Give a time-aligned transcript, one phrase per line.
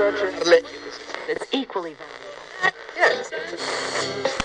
[0.00, 2.72] It's equally valuable.
[2.94, 4.44] Yes.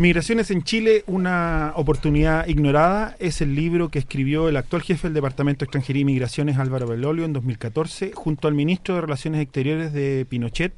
[0.00, 5.12] Migraciones en Chile, una oportunidad ignorada, es el libro que escribió el actual jefe del
[5.12, 9.92] Departamento de Extranjería y Migraciones, Álvaro Belolio, en 2014, junto al ministro de Relaciones Exteriores
[9.92, 10.72] de Pinochet,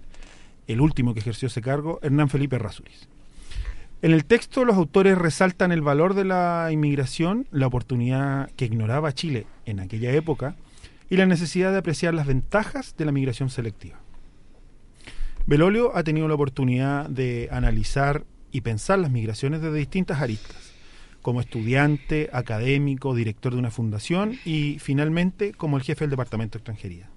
[0.66, 3.08] el último que ejerció ese cargo, Hernán Felipe Rasuris.
[4.02, 9.14] En el texto los autores resaltan el valor de la inmigración, la oportunidad que ignoraba
[9.14, 10.56] Chile en aquella época
[11.10, 14.00] y la necesidad de apreciar las ventajas de la migración selectiva.
[15.46, 20.72] Belolio ha tenido la oportunidad de analizar y pensar las migraciones desde distintas aristas,
[21.22, 26.60] como estudiante, académico, director de una fundación y finalmente como el jefe del Departamento de
[26.60, 27.08] Extranjería.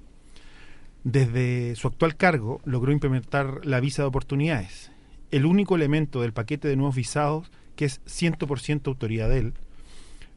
[1.04, 4.92] Desde su actual cargo logró implementar la visa de oportunidades,
[5.30, 9.54] el único elemento del paquete de nuevos visados que es 100% autoridad de él,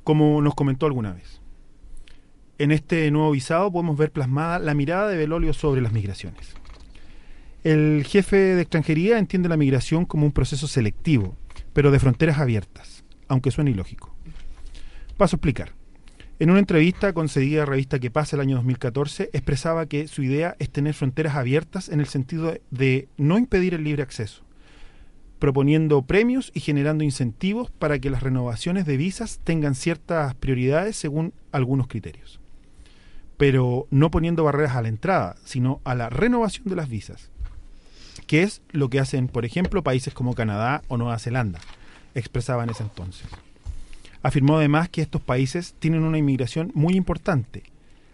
[0.04, 1.40] como nos comentó alguna vez.
[2.58, 6.54] En este nuevo visado podemos ver plasmada la mirada de Belolio sobre las migraciones.
[7.64, 11.36] El jefe de extranjería entiende la migración como un proceso selectivo,
[11.72, 14.14] pero de fronteras abiertas, aunque suene ilógico.
[15.16, 15.72] Paso a explicar.
[16.38, 20.22] En una entrevista concedida a la revista Que pasa el año 2014, expresaba que su
[20.22, 24.44] idea es tener fronteras abiertas en el sentido de no impedir el libre acceso,
[25.40, 31.34] proponiendo premios y generando incentivos para que las renovaciones de visas tengan ciertas prioridades según
[31.50, 32.38] algunos criterios.
[33.36, 37.32] Pero no poniendo barreras a la entrada, sino a la renovación de las visas,
[38.28, 41.58] que es lo que hacen, por ejemplo, países como Canadá o Nueva Zelanda,
[42.14, 43.26] expresaba en ese entonces.
[44.22, 47.64] Afirmó además que estos países tienen una inmigración muy importante.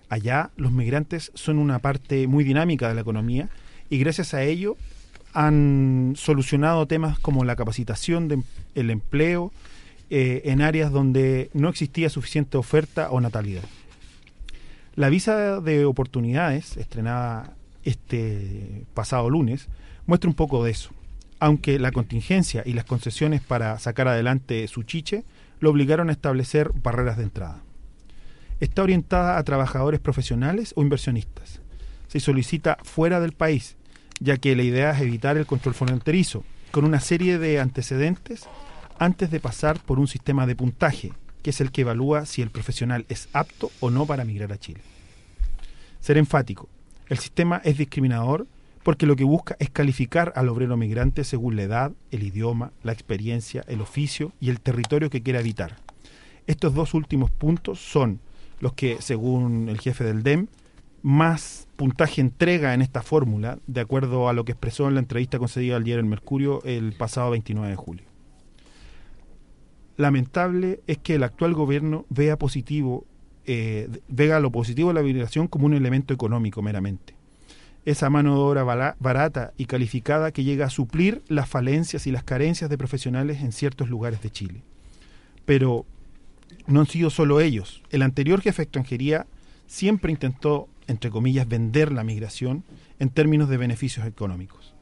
[0.08, 3.48] Allá los migrantes son una parte muy dinámica de la economía
[3.91, 4.76] y gracias a ello
[5.32, 8.41] han solucionado temas como la capacitación, de,
[8.76, 9.52] el empleo,
[10.10, 13.64] eh, en áreas donde no existía suficiente oferta o natalidad.
[14.94, 19.66] La visa de oportunidades, estrenada este pasado lunes,
[20.06, 20.91] muestra un poco de eso,
[21.41, 25.25] aunque la contingencia y las concesiones para sacar adelante su chiche
[25.60, 27.62] lo obligaron a establecer barreras de entrada.
[28.60, 31.60] Está orientada a trabajadores profesionales o inversionistas.
[32.09, 33.76] Se solicita fuera del país,
[34.20, 38.48] ya que la idea es evitar el control fronterizo, con una serie de antecedentes
[38.98, 41.12] antes de pasar por un sistema de puntaje,
[41.43, 44.59] que es el que evalúa si el profesional es apto o no para migrar a
[44.59, 44.81] Chile.
[46.00, 46.69] Ser enfático,
[47.09, 48.47] el sistema es discriminador
[48.84, 52.92] porque lo que busca es calificar al obrero migrante según la edad, el idioma, la
[52.92, 55.78] experiencia, el oficio y el territorio que quiera habitar.
[56.46, 58.20] Estos dos últimos puntos son
[58.60, 60.48] los que, según el jefe del DEM,
[61.02, 65.38] más puntaje entrega en esta fórmula, de acuerdo a lo que expresó en la entrevista
[65.38, 68.04] concedida al diario El Mercurio el pasado 29 de julio.
[69.96, 73.06] Lamentable es que el actual gobierno vea positivo,
[73.46, 77.13] eh, vea lo positivo de la migración como un elemento económico meramente.
[77.84, 82.24] Esa mano de obra barata y calificada que llega a suplir las falencias y las
[82.24, 84.62] carencias de profesionales en ciertos lugares de Chile.
[85.44, 85.84] Pero
[86.66, 87.82] no han sido solo ellos.
[87.90, 89.26] El anterior jefe de extranjería
[89.66, 92.64] siempre intentó entre comillas, vender la migración
[92.98, 94.74] en términos de beneficios económicos.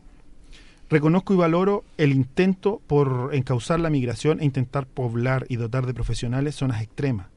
[0.91, 5.95] Reconozco y valoro el intento por encauzar la migración e intentar poblar y dotar de
[5.95, 7.29] profesionales zonas extremas,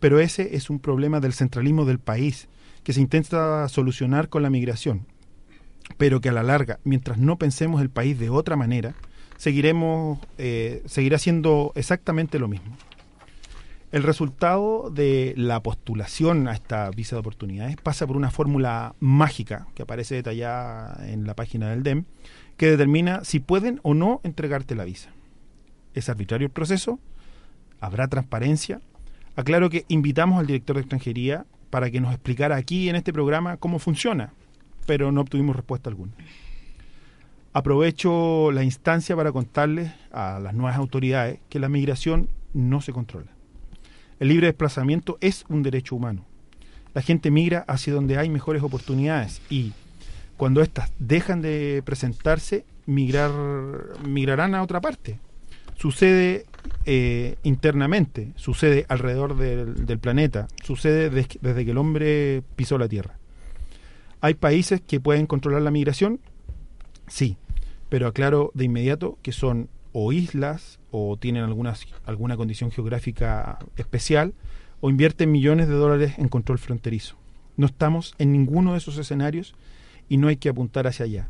[0.00, 2.48] pero ese es un problema del centralismo del país
[2.88, 5.04] que se intenta solucionar con la migración,
[5.98, 8.94] pero que a la larga, mientras no pensemos el país de otra manera,
[9.36, 12.74] seguiremos, eh, seguirá siendo exactamente lo mismo.
[13.92, 19.66] El resultado de la postulación a esta visa de oportunidades pasa por una fórmula mágica
[19.74, 22.06] que aparece detallada en la página del DEM,
[22.56, 25.10] que determina si pueden o no entregarte la visa.
[25.92, 26.98] ¿Es arbitrario el proceso?
[27.80, 28.80] ¿Habrá transparencia?
[29.36, 33.56] Aclaro que invitamos al director de extranjería para que nos explicara aquí en este programa
[33.56, 34.32] cómo funciona,
[34.86, 36.12] pero no obtuvimos respuesta alguna.
[37.52, 43.30] Aprovecho la instancia para contarles a las nuevas autoridades que la migración no se controla.
[44.20, 46.24] El libre desplazamiento es un derecho humano.
[46.94, 49.72] La gente migra hacia donde hay mejores oportunidades y
[50.36, 53.32] cuando éstas dejan de presentarse, migrar,
[54.06, 55.18] migrarán a otra parte.
[55.76, 56.46] Sucede
[56.86, 63.16] eh, internamente, sucede alrededor del, planeta, sucede des- desde que el hombre pisó la Tierra.
[64.20, 66.20] ¿Hay países que pueden controlar la migración?
[67.06, 67.36] Sí,
[67.88, 74.34] pero aclaro de inmediato que son o islas o tienen algunas, alguna condición geográfica especial
[74.80, 77.16] o invierten millones de dólares en control fronterizo.
[77.56, 79.54] No estamos en ninguno de esos escenarios
[80.08, 81.28] y no hay que apuntar hacia allá.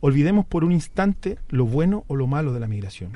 [0.00, 3.12] Olvidemos por un instante lo bueno o lo malo de la migración.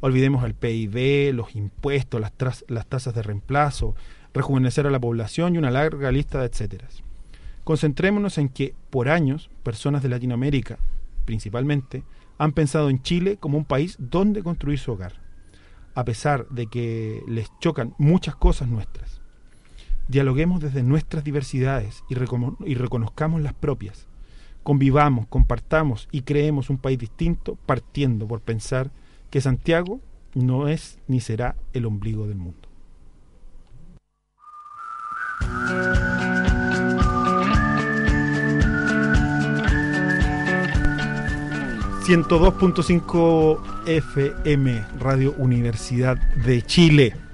[0.00, 3.94] Olvidemos el PIB, los impuestos, las, tasas de reemplazo,
[4.34, 7.02] rejuvenecer a la población y una larga lista de etcéteras.
[7.64, 10.78] Concentrémonos en que por años personas de Latinoamérica,
[11.24, 12.04] principalmente,
[12.38, 15.14] han pensado en Chile como un país donde construir su hogar,
[15.94, 19.22] a pesar de que les chocan muchas cosas nuestras.
[20.08, 22.14] Dialoguemos desde nuestras diversidades y
[22.74, 24.06] reconozcamos las propias.
[24.62, 28.90] Convivamos, compartamos y creemos un país distinto partiendo por pensar
[29.36, 30.00] que Santiago
[30.32, 32.56] no es ni será el ombligo del mundo.
[42.06, 47.25] 102.5 FM, Radio Universidad de Chile.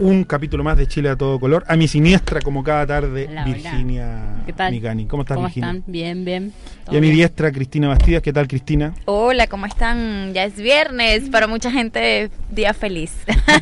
[0.00, 1.64] Un capítulo más de Chile a todo color.
[1.66, 3.44] A mi siniestra, como cada tarde, Hola.
[3.44, 4.72] Virginia ¿Qué tal?
[4.72, 5.06] Migani.
[5.06, 5.70] ¿Cómo estás, ¿Cómo Virginia?
[5.70, 5.84] están?
[5.86, 6.52] Bien, bien.
[6.90, 8.22] Y a mi diestra, Cristina Bastidas.
[8.22, 8.94] ¿Qué tal, Cristina?
[9.06, 10.32] Hola, ¿cómo están?
[10.34, 13.12] Ya es viernes, para mucha gente día feliz.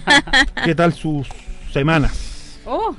[0.64, 1.26] ¿Qué tal sus
[1.72, 2.60] semanas?
[2.66, 2.94] Oh,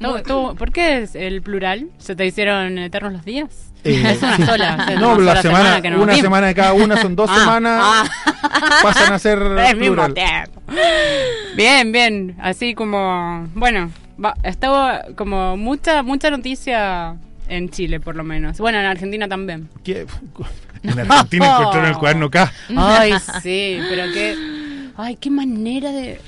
[0.00, 1.88] no, tú- ¿por qué es el plural?
[1.98, 3.66] ¿Se te hicieron eternos los días?
[3.84, 4.42] Eh, es una sí.
[4.44, 4.78] sola.
[4.80, 6.24] o sea, No, una la sola semana, que nos una vimos.
[6.24, 8.04] semana de cada una, son dos Ah, semanas, ah.
[8.82, 9.38] pasan a ser
[9.68, 10.14] El mismo plural.
[10.14, 10.60] tiempo.
[11.56, 12.36] Bien, bien.
[12.40, 13.90] Así como, bueno,
[14.22, 17.16] va, estaba como mucha, mucha noticia
[17.48, 18.58] en Chile, por lo menos.
[18.58, 19.68] Bueno, en Argentina también.
[19.84, 20.06] ¿Qué?
[20.82, 22.52] En Argentina encontraron el cuaderno K.
[22.76, 23.12] Ay,
[23.42, 24.34] sí, pero qué.
[24.96, 26.20] Ay, qué manera de.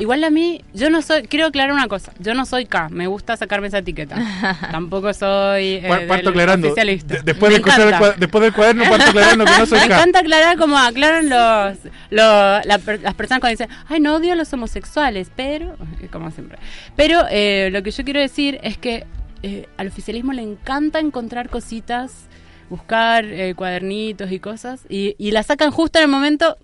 [0.00, 1.22] Igual a mí, yo no soy.
[1.28, 2.12] Quiero aclarar una cosa.
[2.18, 2.88] Yo no soy K.
[2.88, 4.16] Me gusta sacarme esa etiqueta.
[4.72, 5.74] Tampoco soy.
[5.74, 6.68] eh, del aclarando.
[6.68, 7.14] oficialista.
[7.14, 8.16] De- después, Me encanta.
[8.40, 9.94] del cuaderno, parto aclarando que no soy Me K.
[9.94, 11.78] encanta aclarar como aclaran los,
[12.10, 15.76] los- la per- las personas cuando dicen, ay, no odio a los homosexuales, pero,
[16.10, 16.58] como siempre.
[16.96, 19.06] Pero eh, lo que yo quiero decir es que
[19.42, 22.26] eh, al oficialismo le encanta encontrar cositas,
[22.68, 26.56] buscar eh, cuadernitos y cosas, y, y la sacan justo en el momento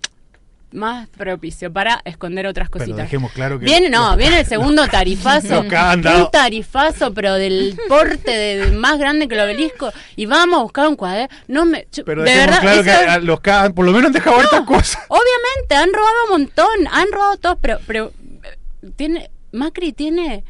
[0.77, 3.01] más propicio para esconder otras Pero cositas.
[3.03, 3.65] dejemos claro que.
[3.65, 5.61] Viene, no, viene el segundo tarifazo.
[5.61, 9.91] Un tarifazo, pero del porte de, más grande que el obelisco.
[10.15, 11.35] Y vamos a buscar un cuaderno.
[11.47, 14.13] No me, yo- Pero de verdad, claro que a los K por lo menos han
[14.13, 15.01] dejado hartas cosas.
[15.09, 18.13] obviamente han robado un montón, han robado todos, pero, pero
[18.43, 20.43] eh, tiene, Macri tiene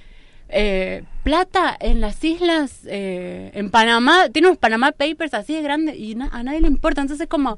[0.50, 5.96] eh, plata en las islas, eh, en Panamá, tiene unos Panamá Papers así de grandes
[5.98, 7.02] y na- a nadie le importa.
[7.02, 7.58] Entonces como,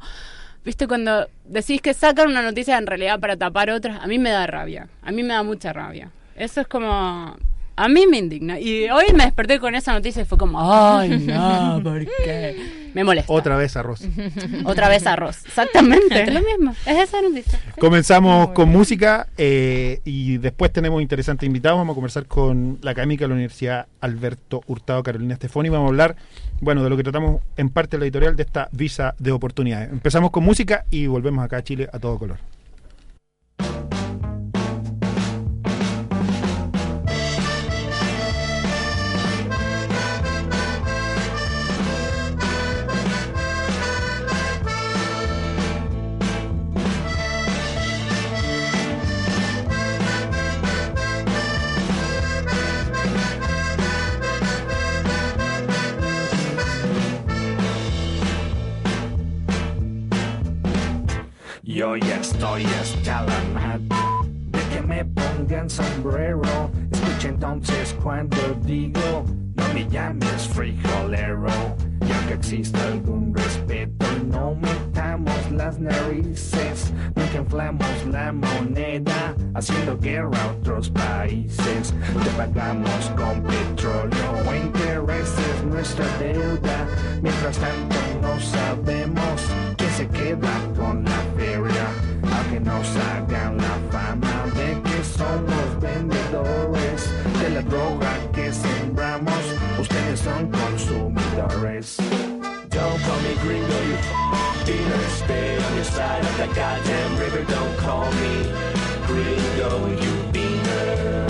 [0.70, 4.30] viste, cuando decís que sacan una noticia en realidad para tapar otras, a mí me
[4.30, 6.12] da rabia, a mí me da mucha rabia.
[6.36, 7.36] Eso es como...
[7.76, 8.60] A mí me indigna.
[8.60, 12.90] Y hoy me desperté con esa noticia y fue como, ay, no, ¿por qué?
[12.94, 13.32] Me molesta.
[13.32, 14.02] Otra vez arroz.
[14.66, 15.46] Otra vez arroz.
[15.46, 16.22] Exactamente.
[16.24, 16.76] es lo mismo.
[16.86, 17.58] Es esa noticia.
[17.80, 21.78] Comenzamos con música eh, y después tenemos interesantes invitados.
[21.80, 25.70] Vamos a conversar con la académica de la Universidad Alberto Hurtado Carolina Estefoni.
[25.70, 26.16] Vamos a hablar,
[26.62, 29.92] bueno, de lo que tratamos en parte la editorial de esta visa de oportunidades.
[29.92, 32.38] Empezamos con música y volvemos acá a Chile a todo color.
[62.40, 66.72] Estoy hasta la madre de que me pongan sombrero.
[66.90, 71.76] Escucha entonces cuando digo, no me llames frijolero.
[72.08, 76.94] Y aunque exista algún respeto, no metamos las narices.
[77.14, 81.94] Nunca inflamos la moneda, haciendo guerra a otros países.
[82.24, 86.88] Te pagamos con petróleo o intereses nuestra deuda.
[87.22, 89.42] Mientras tanto no sabemos
[89.76, 91.20] quién se queda con la
[92.70, 97.00] nos hagan la fama de que somos vendedores
[97.42, 99.44] de la droga que sembramos,
[99.80, 101.98] ustedes son consumidores.
[102.70, 103.98] Don't call me gringo, you
[104.66, 105.04] dealer.
[105.24, 107.44] Stay on your side of that goddamn river.
[107.56, 108.34] Don't call me
[109.10, 109.72] gringo,
[110.04, 111.28] you beaner.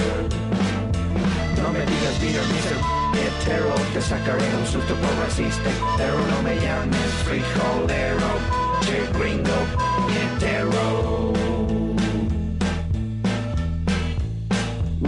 [1.60, 2.76] No me digas beaner, Mr.
[3.18, 3.76] Hetero.
[3.94, 5.70] Te sacaré un susto por racista.
[5.98, 8.70] Pero no me llames frijolero.
[8.90, 9.60] che gringo,
[10.08, 10.99] hetero.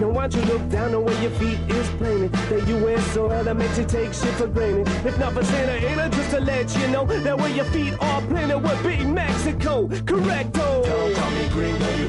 [0.00, 3.44] Now why don't you look down the way your feet is planted The US soil
[3.44, 6.76] that makes you take shit for granted If not for Santa Ana, just to let
[6.76, 11.48] you know That where your feet are planted would be Mexico Correcto Don't call me
[11.48, 12.08] gringo, you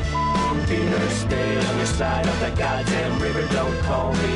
[0.69, 1.09] beaner.
[1.09, 3.43] Stay on your side of the goddamn river.
[3.53, 4.35] Don't call me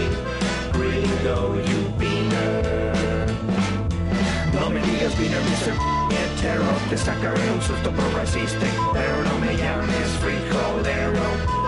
[0.72, 3.27] gringo, you beaner.
[4.53, 5.74] No me digas beaner, Mr.
[6.13, 6.69] Hetero.
[6.89, 11.27] Te sacaré un susto por racista, pero no me llames frijolero.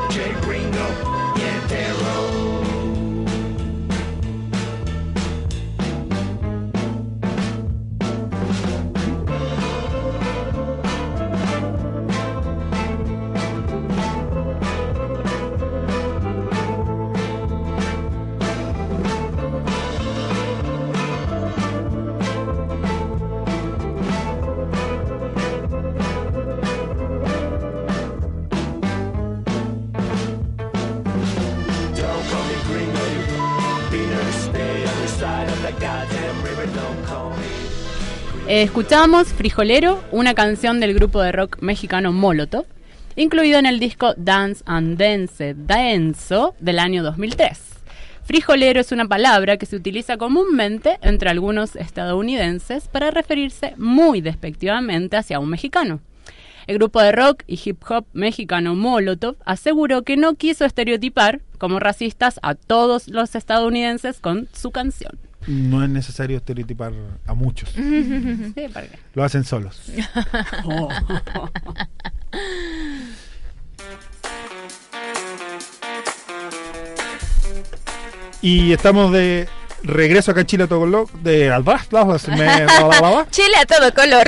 [0.10, 0.88] Che gringo,
[1.36, 2.75] get their own.
[38.48, 42.66] Escuchamos Frijolero, una canción del grupo de rock mexicano Molotov,
[43.16, 47.60] incluido en el disco Dance and Dance Denso del año 2003.
[48.24, 55.16] Frijolero es una palabra que se utiliza comúnmente entre algunos estadounidenses para referirse muy despectivamente
[55.16, 56.00] hacia un mexicano.
[56.68, 61.80] El grupo de rock y hip hop mexicano Molotov aseguró que no quiso estereotipar como
[61.80, 65.20] racistas a todos los estadounidenses con su canción.
[65.48, 66.94] No es necesario estereotipar
[67.26, 67.70] a muchos.
[67.76, 69.00] Sí, ¿para qué?
[69.14, 69.82] Lo hacen solos.
[78.42, 79.48] Y estamos de
[79.82, 81.48] regreso acá en Chile a todo color, de
[83.32, 84.28] Chile a todo color.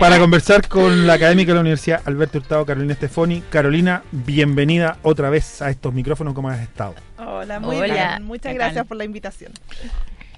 [0.00, 3.42] Para conversar con la académica de la Universidad Alberto Hurtado, Carolina Estefoni.
[3.48, 6.94] Carolina, bienvenida otra vez a estos micrófonos, ¿cómo has estado?
[7.18, 8.24] Hola, muy Hola, bien.
[8.24, 8.86] Muchas ¿qué gracias tal?
[8.86, 9.52] por la invitación.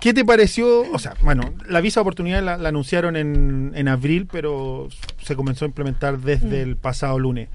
[0.00, 0.90] ¿Qué te pareció?
[0.92, 4.88] O sea, bueno, la visa de oportunidad la, la anunciaron en, en abril, pero
[5.22, 7.48] se comenzó a implementar desde el pasado lunes.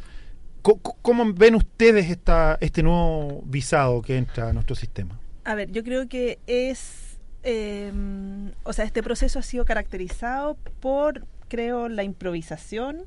[0.63, 5.19] ¿Cómo, ven ustedes esta, este nuevo visado que entra a nuestro sistema?
[5.43, 7.91] A ver, yo creo que es, eh,
[8.63, 13.05] o sea, este proceso ha sido caracterizado por, creo, la improvisación,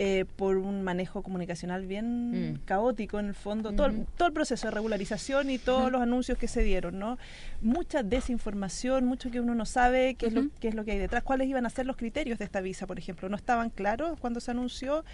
[0.00, 2.58] eh, por un manejo comunicacional bien Mm.
[2.66, 6.38] caótico en el fondo, todo, el, todo el proceso de regularización y todos los anuncios
[6.38, 7.18] que se dieron, ¿no?
[7.62, 10.98] Mucha desinformación, mucho que uno no sabe qué, es lo, qué es lo que hay
[10.98, 14.20] detrás, cuáles iban a ser los criterios de esta visa, por ejemplo, no estaban claros
[14.20, 15.04] cuando se anunció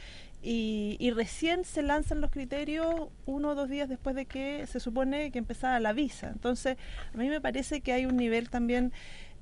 [0.43, 4.81] y, y recién se lanzan los criterios uno o dos días después de que se
[4.81, 6.29] supone que empezaba la visa.
[6.29, 6.77] Entonces,
[7.15, 8.93] a mí me parece que hay un nivel también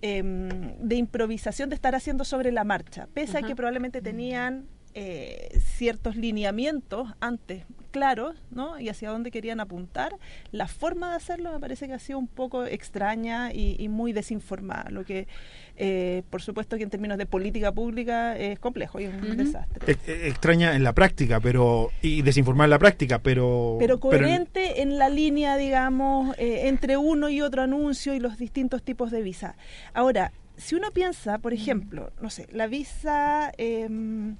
[0.02, 5.58] em, de improvisación, de estar haciendo sobre la marcha, pese a que probablemente tenían eh,
[5.61, 8.80] ciertos lineamientos antes claros, ¿no?
[8.80, 10.16] Y hacia dónde querían apuntar.
[10.50, 14.12] La forma de hacerlo me parece que ha sido un poco extraña y, y muy
[14.12, 15.28] desinformada, lo que,
[15.76, 19.99] eh, por supuesto, que en términos de política pública es complejo y es un desastre.
[20.06, 24.99] E- extraña en la práctica, pero y desinformar en la práctica, pero pero coherente en
[24.99, 29.54] la línea, digamos, eh, entre uno y otro anuncio y los distintos tipos de visa.
[29.92, 34.37] Ahora, si uno piensa, por ejemplo, no sé, la visa em,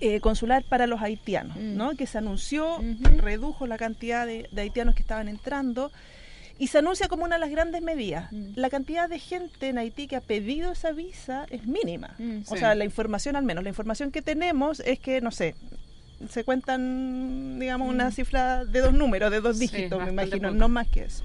[0.00, 1.76] eh, consular para los haitianos, Mm.
[1.76, 1.94] ¿no?
[1.96, 2.78] Que se anunció,
[3.18, 5.90] redujo la cantidad de, de haitianos que estaban entrando.
[6.58, 8.32] Y se anuncia como una de las grandes medidas.
[8.32, 8.52] Mm.
[8.54, 12.14] La cantidad de gente en Haití que ha pedido esa visa es mínima.
[12.18, 12.58] Mm, o sí.
[12.60, 15.54] sea, la información al menos, la información que tenemos es que, no sé,
[16.30, 19.58] se cuentan, digamos, una cifra de dos números, de dos.
[19.58, 20.58] Sí, dígitos, me imagino, poco.
[20.58, 21.22] no más que eso.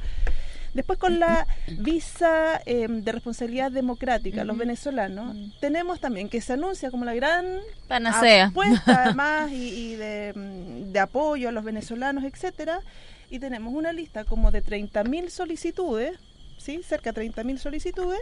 [0.74, 4.60] Después con la visa eh, de responsabilidad democrática, los Ujú.
[4.60, 7.46] venezolanos, tenemos también que se anuncia como la gran
[7.88, 8.46] Panacea.
[8.48, 12.80] apuesta además y, y de, mm, de apoyo a los venezolanos, etcétera,
[13.30, 16.18] y tenemos una lista como de 30.000 solicitudes,
[16.58, 16.82] ¿sí?
[16.84, 18.20] cerca de 30.000 solicitudes,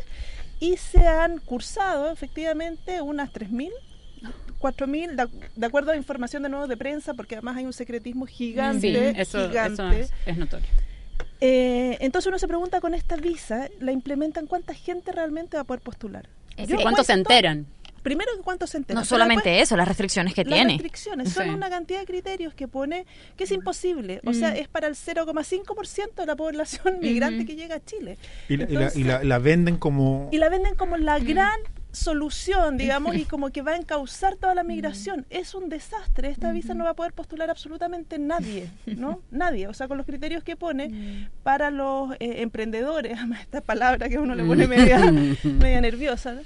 [0.60, 3.72] y se han cursado efectivamente unas 3.000.
[4.60, 8.26] 4.000, de, de acuerdo a información de nuevo de prensa, porque además hay un secretismo
[8.26, 9.74] gigante, Sí, eso, gigante.
[9.74, 10.68] eso es, es notorio.
[11.42, 15.64] Eh, entonces uno se pregunta con esta visa, ¿la implementan cuánta gente realmente va a
[15.66, 16.28] poder postular?
[16.58, 16.78] Yo.
[16.82, 17.66] ¿Cuántos se enteran?
[18.04, 18.96] primero que cuántos centenas.
[18.96, 20.72] No pero solamente después, eso, las restricciones que las tiene.
[20.74, 21.50] restricciones son Sí.
[21.50, 23.06] una cantidad de criterios que pone
[23.36, 24.22] que es imposible.
[24.26, 24.56] O sea, Mm.
[24.56, 28.18] es para el 0,5% de la población migrante que llega a Chile.
[28.48, 30.30] Y, la- y la, y la- la venden como...
[30.32, 31.02] y la venden como Mm.
[31.02, 31.60] la gran
[31.92, 34.56] solución, digamos, y como que va a encauzar toda Mm.
[34.58, 35.26] la migración.
[35.30, 36.30] Es un desastre.
[36.30, 39.22] Esta visa no va a poder postular absolutamente nadie, ¿no?
[39.32, 39.68] Nadie.
[39.68, 41.30] O sea, con los criterios que pone Mm.
[41.44, 45.12] para los eh, emprendedores, esta palabra que a uno le pone media,
[45.44, 46.42] media nerviosa, ¿no?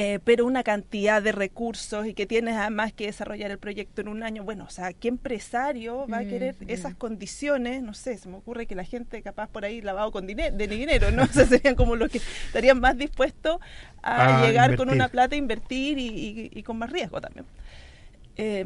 [0.00, 4.06] Eh, pero una cantidad de recursos y que tienes además que desarrollar el proyecto en
[4.06, 4.44] un año.
[4.44, 7.82] Bueno, o sea, ¿qué empresario va a querer esas condiciones?
[7.82, 10.68] No sé, se me ocurre que la gente capaz por ahí lavado con dinero, de
[10.68, 11.22] dinero, ¿no?
[11.24, 13.58] O sea, serían como los que estarían más dispuestos
[14.00, 17.44] a, A llegar con una plata, invertir y, y- y con más riesgo también.
[18.36, 18.64] Eh,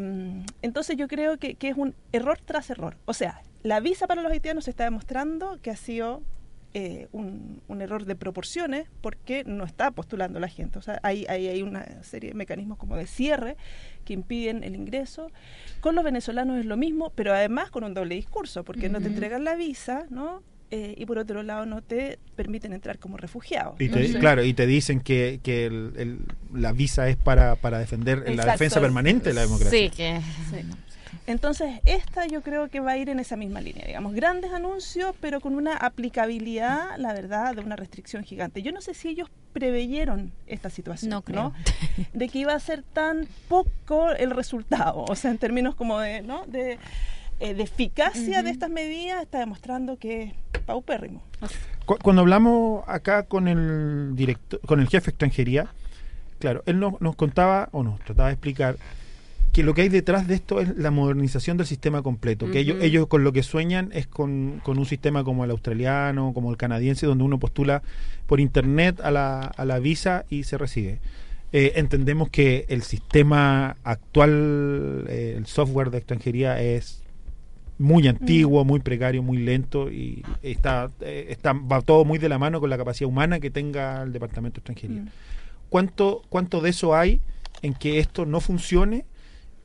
[0.60, 2.96] entonces yo creo que, que es un error tras error.
[3.06, 6.20] O sea, la visa para los haitianos se está demostrando que ha sido
[6.74, 10.78] eh, un, un error de proporciones porque no está postulando la gente.
[10.78, 13.56] O sea, hay, hay, hay una serie de mecanismos como de cierre
[14.04, 15.30] que impiden el ingreso.
[15.80, 19.08] Con los venezolanos es lo mismo, pero además con un doble discurso, porque no te
[19.08, 20.42] entregan la visa, ¿no?
[20.70, 23.78] Eh, y por otro lado no te permiten entrar como refugiados.
[23.78, 26.18] Y te- claro, y te dicen que, que el- el-
[26.58, 29.78] la visa es para, para defender la defensa permanente de la democracia.
[29.78, 30.18] Sí, que
[31.26, 35.14] Entonces, esta yo creo que va a ir en esa misma línea, digamos, grandes anuncios,
[35.20, 38.62] pero con una aplicabilidad, la verdad, de una restricción gigante.
[38.62, 41.52] Yo no sé si ellos preveyeron esta situación, No creo.
[42.12, 46.22] De que iba a ser tan poco el resultado, o sea, en términos como de,
[46.22, 46.44] ¿no?
[46.46, 46.78] De,
[47.40, 51.22] eh, de eficacia de estas medidas, está demostrando que es paupérrimo.
[51.86, 55.66] Cu- Cuando hablamos acá con el director, con el jefe de extranjería,
[56.40, 58.76] claro, él nos, nos contaba o nos trataba de explicar
[59.52, 62.78] que lo que hay detrás de esto es la modernización del sistema completo, que ellos,
[62.80, 66.56] ellos con lo que sueñan es con, con un sistema como el australiano, como el
[66.56, 67.82] canadiense, donde uno postula
[68.26, 71.00] por internet a la, a la visa y se recibe.
[71.52, 77.02] Eh, entendemos que el sistema actual, eh, el software de extranjería es
[77.78, 82.38] muy antiguo, muy precario, muy lento y está, eh, está va todo muy de la
[82.38, 85.02] mano con la capacidad humana que tenga el departamento de extranjería.
[85.02, 85.08] Mm.
[85.68, 87.20] ¿Cuánto, ¿Cuánto de eso hay
[87.60, 89.04] en que esto no funcione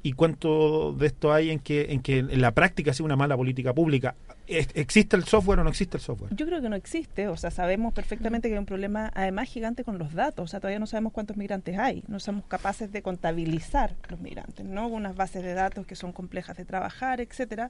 [0.04, 3.36] y cuánto de esto hay en que en que en la práctica sea una mala
[3.36, 4.16] política pública?
[4.48, 6.34] ¿Es- ¿Existe el software o no existe el software?
[6.36, 9.84] Yo creo que no existe, o sea, sabemos perfectamente que hay un problema además gigante
[9.84, 13.02] con los datos, o sea, todavía no sabemos cuántos migrantes hay, no somos capaces de
[13.02, 14.88] contabilizar los migrantes, ¿no?
[14.88, 17.70] Unas bases de datos que son complejas de trabajar, etcétera.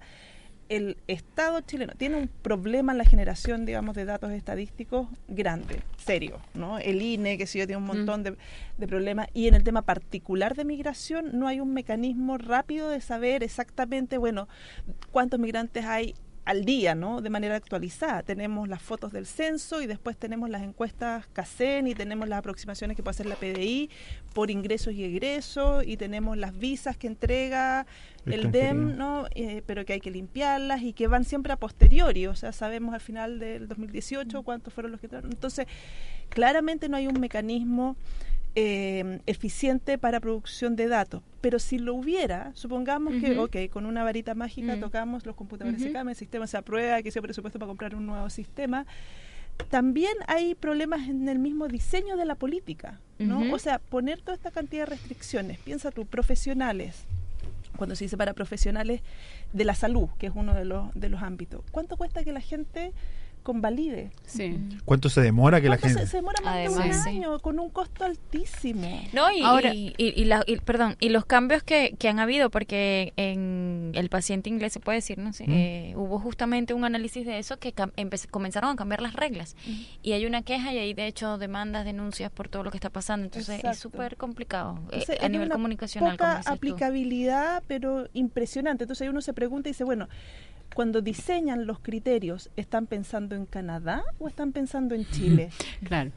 [0.69, 6.39] El Estado chileno tiene un problema en la generación, digamos, de datos estadísticos grande, serio,
[6.53, 6.80] ¿no?
[6.80, 8.36] El INE, que sí, tiene un montón de,
[8.77, 9.27] de problemas.
[9.34, 14.17] Y en el tema particular de migración, no hay un mecanismo rápido de saber exactamente,
[14.17, 14.47] bueno,
[15.12, 16.15] cuántos migrantes hay
[16.48, 17.22] al día, ¿no?
[17.22, 18.24] De manera actualizada.
[18.24, 22.96] Tenemos las fotos del censo y después tenemos las encuestas CACEN y tenemos las aproximaciones
[22.96, 23.90] que puede hacer la PDI
[24.34, 27.86] por ingresos y egresos y tenemos las visas que entrega
[28.26, 28.48] el.
[28.52, 29.26] DEM, ¿no?
[29.36, 32.94] Eh, pero que hay que limpiarlas y que van siempre a posteriori, o sea, sabemos
[32.94, 35.30] al final del 2018 cuántos fueron los que entraron.
[35.30, 35.68] Entonces,
[36.30, 37.98] claramente no hay un mecanismo
[38.60, 41.22] eh, eficiente para producción de datos.
[41.41, 44.80] Pero si lo hubiera, supongamos que, ok, con una varita mágica Mm.
[44.80, 48.08] tocamos, los computadores se cambian, el sistema se aprueba, que sea presupuesto para comprar un
[48.08, 48.88] nuevo sistema.
[49.70, 53.54] También hay problemas en el mismo diseño de la política, ¿no?
[53.54, 57.06] O sea, poner toda esta cantidad de restricciones, piensa tú, profesionales,
[57.76, 59.02] cuando se dice para profesionales
[59.54, 62.41] de la salud, que es uno de los, de los ámbitos, ¿cuánto cuesta que la
[62.41, 62.91] gente
[63.48, 64.12] convalide?
[64.26, 64.58] Sí.
[64.84, 66.02] ¿Cuánto se demora que la ¿Cuánto gente...
[66.06, 67.10] se, se demora más de un Además, sí.
[67.12, 69.02] año con un costo altísimo?
[69.14, 72.20] No, y, Ahora- y, y- y la- y- perdón, y los cambios que, que han
[72.20, 75.52] habido, porque en el paciente inglés se puede decir, no sé, Mm.
[75.54, 77.74] eh, hubo justamente un análisis de eso que
[78.30, 79.56] comenzaron a cambiar las reglas.
[80.04, 82.90] Y hay una queja y hay de hecho demandas, denuncias por todo lo que está
[82.90, 83.24] pasando.
[83.26, 83.72] Entonces Exacto.
[83.72, 86.18] es súper complicado eh, O sea, a nivel una comunicacional.
[86.18, 86.52] como Poca tú.
[86.54, 88.84] aplicabilidad, pero impresionante.
[88.84, 90.10] Entonces ahí uno se pregunta y dice, bueno,
[90.76, 95.50] cuando diseñan los criterios, ¿están pensando en Canadá o están pensando en Chile?
[95.84, 96.12] Claro.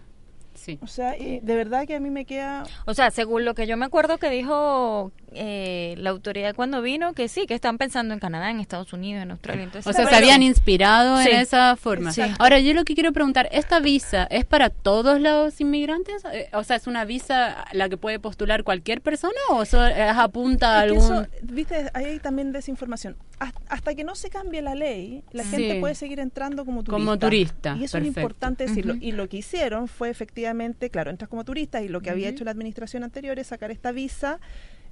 [0.54, 0.78] Sí.
[0.82, 2.64] O sea, de verdad que a mí me queda...
[2.84, 7.12] O sea, según lo que yo me acuerdo que dijo eh, la autoridad cuando vino,
[7.12, 9.64] que sí, que están pensando en Canadá, en Estados Unidos, en Australia.
[9.64, 11.30] Entonces, O sea, se habían inspirado Sí.
[11.30, 12.12] en esa forma.
[12.12, 12.22] Sí.
[12.38, 16.22] Ahora, yo lo que quiero preguntar, ¿esta visa es para todos los inmigrantes?
[16.32, 19.98] Eh, O sea, ¿es una visa la que puede postular cualquier persona o eso es
[20.16, 21.02] apunta a Es algún...?
[21.04, 23.16] eso, viste, ahí hay también desinformación.
[23.38, 25.50] Has- Hasta que no se cambie la ley, la Sí.
[25.50, 26.92] gente puede seguir entrando como turista.
[27.04, 27.98] Como turista, Y eso perfecto.
[27.98, 28.94] es importante decirlo.
[29.00, 32.44] Y lo que hicieron fue efectivamente, claro, entras como turista y lo que había hecho
[32.44, 34.38] la administración anterior es sacar esta visa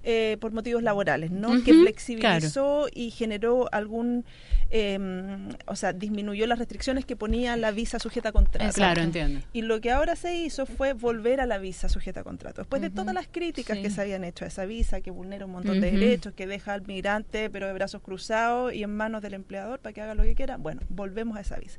[0.05, 1.63] eh, por motivos laborales, ¿no?
[1.65, 4.25] Que flexibilizó y generó algún,
[4.71, 4.99] eh,
[5.67, 8.73] o sea, disminuyó las restricciones que ponía la visa sujeta a contrato.
[8.75, 9.41] Claro, entiendo.
[9.53, 12.63] Y lo que ahora se hizo fue volver a la visa sujeta a contrato.
[12.63, 13.83] Después de todas las críticas Sí.
[13.83, 16.75] que se habían hecho a esa visa, que vulnera un montón de derechos, que deja
[16.75, 20.23] al migrante pero de brazos cruzados y en manos del empleador para que haga lo
[20.23, 21.79] que quiera, bueno, volvemos a esa visa.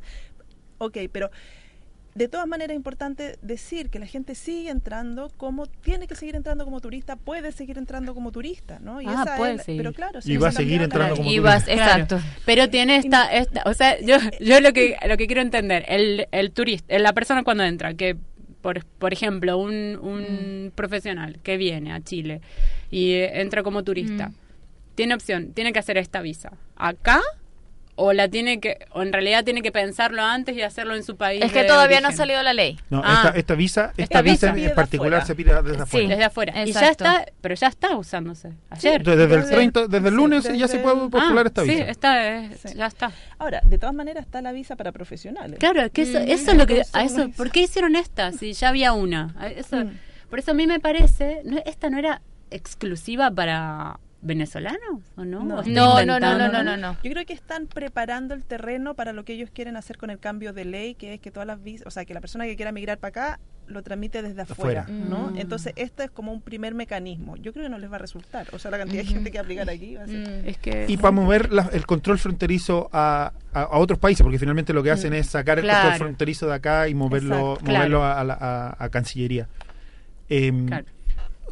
[0.77, 1.29] Ok, pero
[2.15, 6.35] de todas maneras es importante decir que la gente sigue entrando como tiene que seguir
[6.35, 9.01] entrando como turista, puede seguir entrando como turista, ¿no?
[9.01, 9.81] Y Ah, esa puede es- seguir.
[9.81, 11.49] pero claro, Y no va a se seguir entrando como Y turista.
[11.55, 12.17] vas, exacto.
[12.17, 12.33] Claro.
[12.45, 16.27] Pero tiene esta, esta, o sea, yo, yo lo que lo que quiero entender, el,
[16.31, 18.17] el turista, la persona cuando entra, que
[18.61, 22.41] por, por ejemplo, un, un profesional que viene a Chile
[22.91, 24.33] y entra como turista, Mm.
[24.95, 27.21] tiene opción, tiene que hacer esta visa acá
[28.01, 31.17] o la tiene que, o en realidad tiene que pensarlo antes y hacerlo en su
[31.17, 31.43] país.
[31.43, 32.79] Es que todavía no ha salido la ley.
[32.89, 33.23] No, Ah.
[33.25, 34.69] esta, esta visa, esta, Esta visa visa.
[34.69, 35.25] en particular Afuera.
[35.25, 35.81] se pide desde Sí.
[35.81, 36.07] afuera.
[36.09, 36.53] Desde afuera.
[36.65, 38.53] Y ya está, pero ya está usándose.
[38.69, 39.03] Ayer.
[39.03, 41.69] Desde el Desde- 30, desde el sí, lunes ya se puede postular Ah, esta sí,
[41.71, 42.69] visa.
[42.69, 42.75] Sí.
[42.77, 43.11] ya está.
[43.37, 45.59] Ahora, de todas maneras está la visa para profesionales.
[45.59, 46.29] Claro, es que eso, Mm.
[46.29, 46.81] eso es lo que...
[46.93, 49.35] A eso, ¿Por qué hicieron esta si ya había una?
[49.55, 49.97] Eso, Mm.
[50.29, 51.41] Por eso a mí me parece...
[51.43, 55.43] ¿no, ¿Esta no era exclusiva para venezolanos o no?
[55.43, 55.55] No.
[55.55, 56.97] ¿O estoy No, no, no, no, no, no, no.
[57.03, 60.19] Yo creo que están preparando el terreno para lo que ellos quieren hacer con el
[60.19, 62.55] cambio de ley, que es que todas las visas, o sea, que la persona que
[62.55, 65.05] quiera migrar para acá lo tramite desde afuera, Afuera.
[65.07, 65.29] ¿no?
[65.31, 65.37] Mm.
[65.37, 67.37] Entonces, este es como un primer mecanismo.
[67.37, 68.47] Yo creo que no les va a resultar.
[68.51, 70.27] O sea, la cantidad de gente que va a aplicar aquí va a ser...
[70.27, 70.47] Mm.
[70.47, 70.85] Es que...
[70.87, 74.81] Y para mover la- el control fronterizo a, a- a otros países, porque finalmente lo
[74.81, 77.71] que hacen es sacar el control fronterizo de acá y moverlo, Exacto.
[77.71, 79.47] moverlo a, la- a- a Cancillería.
[80.29, 80.85] Em, Claro.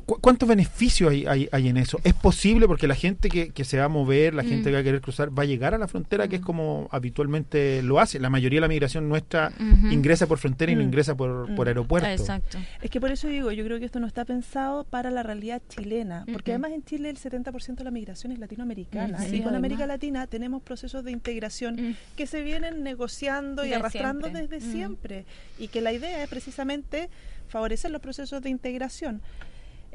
[0.07, 1.99] ¿Cu- ¿Cuántos beneficios hay, hay- hay en eso?
[2.03, 4.65] ¿Es posible porque la gente que, que se va a mover, la gente Mm.
[4.65, 7.83] que va a querer cruzar, va a llegar a la frontera, que es como habitualmente
[7.83, 8.19] lo hace?
[8.19, 9.51] La mayoría de la migración nuestra
[9.91, 10.85] ingresa por frontera y no Mm.
[10.85, 11.69] ingresa por, por Mm.
[11.69, 12.09] aeropuerto.
[12.09, 12.57] Exacto.
[12.81, 15.61] Es que por eso digo, yo creo que esto no está pensado para la realidad
[15.69, 19.19] chilena, porque además en Chile el 70% de la migración es latinoamericana.
[19.19, 19.95] Mm, y sí, con América además.
[19.97, 21.95] Latina tenemos procesos de integración Mm.
[22.15, 24.47] que se vienen negociando y De arrastrando siempre.
[24.57, 24.71] desde Mm.
[24.71, 25.25] siempre.
[25.59, 27.09] Y que la idea es precisamente
[27.49, 29.21] favorecer los procesos de integración.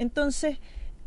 [0.03, 0.59] Entonces,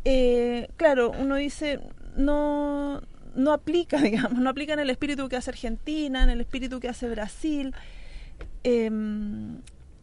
[0.04, 1.80] eh, claro, uno dice,
[2.16, 3.00] no,
[3.34, 6.88] no aplica, digamos, no aplica en el espíritu que hace Argentina, en el espíritu que
[6.88, 7.74] hace Brasil.
[8.64, 9.58] Em,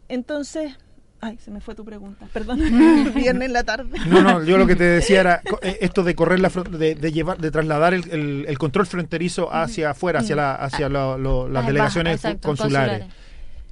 [0.08, 0.72] entonces,
[1.20, 2.58] ay, se me fue tu pregunta, perdón,
[3.14, 3.98] viernes en la tarde.
[4.06, 6.94] No, no, yo lo que te decía era eh, esto de correr la fron- de,
[6.94, 11.18] de llevar, de trasladar el, el- el control fronterizo hacia afuera, hacia la, hacia lo-
[11.18, 13.06] lo- las delegaciones baja, exacto, consulares.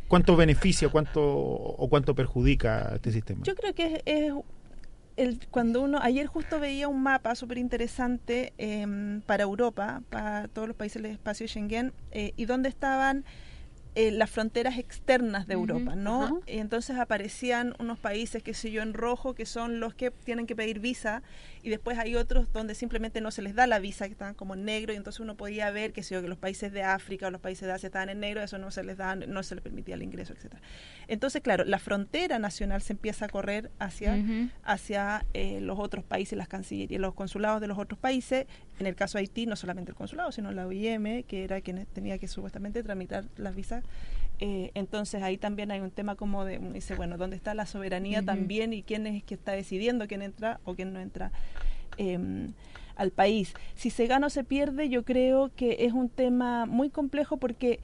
[0.08, 3.40] ¿Cuánto beneficia, cuánto o cuánto perjudica este sistema?
[3.44, 4.32] Yo creo que es, es
[5.16, 10.68] el, cuando uno, ayer justo veía un mapa súper interesante em, para Europa, para todos
[10.68, 13.24] los países del espacio Schengen, eh, y donde estaban
[13.94, 16.24] eh, las fronteras externas de Europa, ¿no?
[16.24, 16.34] ajá.
[16.46, 20.46] Y entonces aparecían unos países, qué sé yo, en rojo, que son los que tienen
[20.46, 21.22] que pedir visa,
[21.62, 24.54] y después hay otros donde simplemente no se les da la visa, que están como
[24.54, 27.26] en negro, y entonces uno podía ver, qué sé yo, que los países de África
[27.26, 29.54] o los países de Asia estaban en negro, eso no se les da, no se
[29.54, 30.62] les permitía el ingreso, etcétera.
[31.08, 34.16] Entonces, claro, la frontera nacional se empieza a correr hacia
[34.62, 38.46] hacia eh, los otros países, las cancillerías, los consulados de los otros países.
[38.78, 41.86] En el caso de Haití, no solamente el consulado, sino la OIM, que era quien
[41.92, 43.84] tenía que supuestamente tramitar las visas.
[44.40, 47.66] Eh, entonces ahí también hay un tema como de, uno dice, bueno, ¿dónde está la
[47.66, 51.30] soberanía también y quién es que está decidiendo quién entra o quién no entra?
[51.98, 52.48] eh,
[52.96, 53.54] al país.
[53.74, 57.80] Si se gana o se pierde, yo creo que es un tema muy complejo porque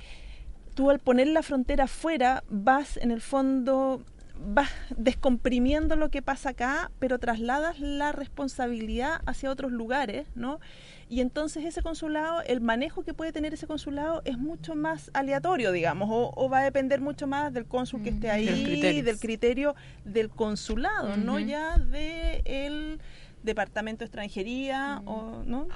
[0.74, 4.02] tú al poner la frontera afuera vas en el fondo
[4.40, 10.60] vas descomprimiendo lo que pasa acá, pero trasladas la responsabilidad hacia otros lugares, ¿no?
[11.08, 15.72] Y entonces ese consulado, el manejo que puede tener ese consulado es mucho más aleatorio,
[15.72, 18.36] digamos, o, o va a depender mucho más del cónsul que esté Ujú.
[18.36, 19.74] ahí, del criterio
[20.04, 23.00] del consulado, no ya de el
[23.42, 25.66] departamento de extranjería, o, ¿no?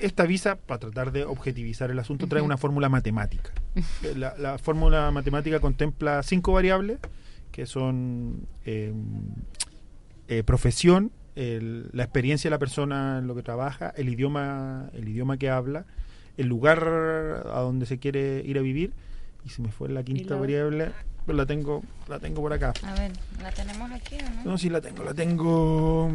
[0.00, 3.52] Esta visa, para tratar de objetivizar el asunto, trae una fórmula matemática.
[4.16, 6.98] La, la fórmula matemática contempla cinco variables,
[7.52, 8.92] que son eh,
[10.28, 15.08] eh, profesión, el- la experiencia de la persona en lo que trabaja, el idioma, el
[15.08, 15.86] idioma que habla,
[16.36, 16.84] el lugar
[17.52, 18.92] a donde se quiere ir a vivir,
[19.44, 20.92] y se me fue la quinta la- variable,
[21.26, 22.72] pero la tengo, la tengo por acá.
[22.84, 24.52] A ver, ¿la tenemos aquí o no?
[24.52, 26.10] No, sí la tengo, la tengo.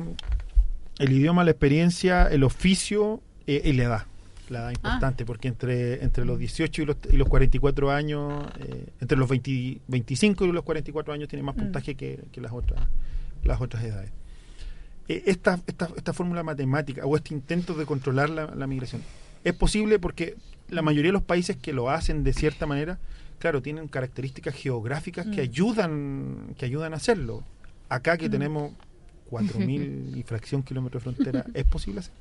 [1.00, 4.06] El idioma, la experiencia, el oficio eh, y la edad.
[4.50, 8.86] La edad importante, porque entre, entre los 18 y los, y los 44 años, eh,
[9.02, 11.60] entre los 20 25 y los 44 años tiene más Mm.
[11.60, 12.82] puntaje que, que las otras
[13.44, 14.12] las otras edades.
[15.08, 19.02] Eh, esta, esta, esta fórmula matemática o este intento de controlar la, la migración
[19.44, 20.36] es posible porque
[20.70, 22.98] la mayoría de los países que lo hacen de cierta manera,
[23.38, 25.50] claro, tienen características geográficas que Mm.
[25.50, 27.44] ayudan que ayudan a hacerlo.
[27.90, 28.32] Acá que Mm.
[28.32, 28.72] tenemos
[29.30, 32.14] 4.000 y fracción kilómetros de frontera, ¿es posible hacer?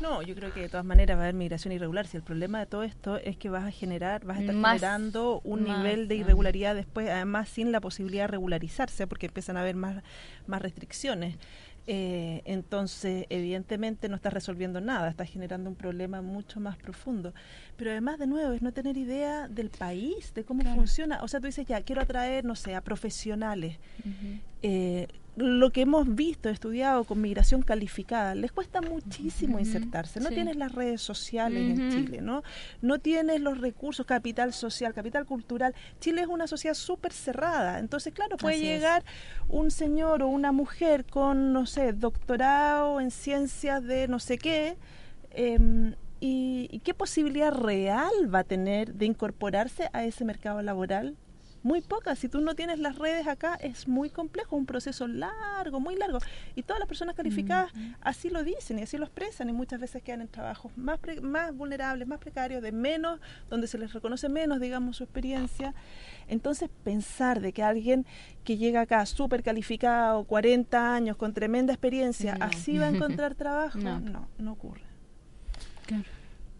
[0.00, 2.06] No, yo creo que de todas maneras va a haber migración irregular.
[2.06, 4.80] Si el problema de todo esto es que vas a generar, vas a estar Más-
[4.80, 6.18] generando un más, nivel de ah.
[6.18, 10.02] irregularidad después, además sin la posibilidad de regularizarse, porque empiezan a haber más,
[10.46, 11.36] más restricciones.
[11.86, 17.34] Eh, entonces, evidentemente no estás resolviendo nada, estás generando un problema mucho más profundo.
[17.76, 21.22] Pero además, de nuevo, es no tener idea del país, de cómo funciona.
[21.22, 23.78] O sea, tú dices, ya, quiero atraer, no sé, a profesionales.
[24.62, 30.20] Eh, lo que hemos visto, estudiado con migración calificada, les cuesta muchísimo insertarse.
[30.20, 30.34] No sí.
[30.36, 31.90] tienes las redes sociales en.
[31.90, 32.42] Chile, ¿no?
[32.82, 35.74] No tienes los recursos, capital social, capital cultural.
[36.00, 37.80] Chile es una sociedad súper cerrada.
[37.80, 38.74] Entonces, claro, puede Así es.
[38.76, 39.04] llegar
[39.48, 44.76] un señor o una mujer con, no sé, doctorado en ciencias de no sé qué.
[45.30, 51.16] em, y, ¿Y qué posibilidad real va a tener de incorporarse a ese mercado laboral?
[51.64, 52.18] Muy pocas.
[52.18, 56.18] Si tú no tienes las redes acá, es muy complejo, un proceso largo, muy largo.
[56.54, 57.72] Y todas las personas calificadas
[58.02, 61.22] así lo dicen y así lo expresan y muchas veces quedan en trabajos más, pre-
[61.22, 65.72] más vulnerables, más precarios, de menos, donde se les reconoce menos, digamos, su experiencia.
[66.28, 68.04] Entonces, pensar de que alguien
[68.44, 72.44] que llega acá súper calificado, 40 años, con tremenda experiencia, No.
[72.44, 72.88] así va a
[73.24, 74.00] encontrar trabajo, No.
[74.00, 74.82] no, no, ocurre.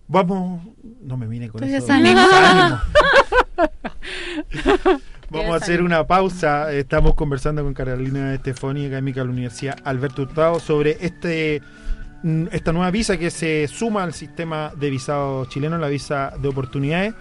[0.07, 0.63] Vamos,
[1.03, 1.87] no me vine con eso.
[5.31, 6.73] Vamos a hacer una pausa.
[6.73, 11.63] Estamos conversando con Carolina Estefoni, académica de la Universidad Alberto Hurtado, sobre este
[12.23, 16.49] mm, esta nueva visa que se suma al sistema de visado chileno, la visa de
[16.49, 17.15] oportunidades.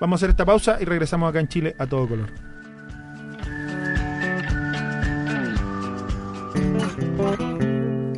[0.00, 2.47] Vamos a hacer esta pausa y regresamos acá en Chile a todo color.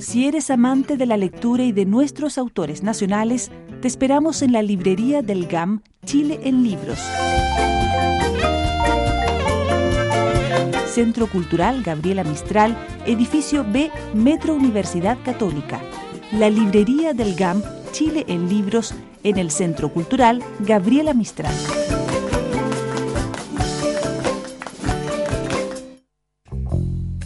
[0.00, 3.50] Si eres amante de la lectura y de nuestros autores nacionales,
[3.82, 6.98] te esperamos en la librería del GAM Chile en Libros.
[10.86, 15.80] Centro Cultural Gabriela Mistral, edificio B, Metro Universidad Católica.
[16.32, 21.54] La librería del GAM Chile en Libros en el Centro Cultural Gabriela Mistral.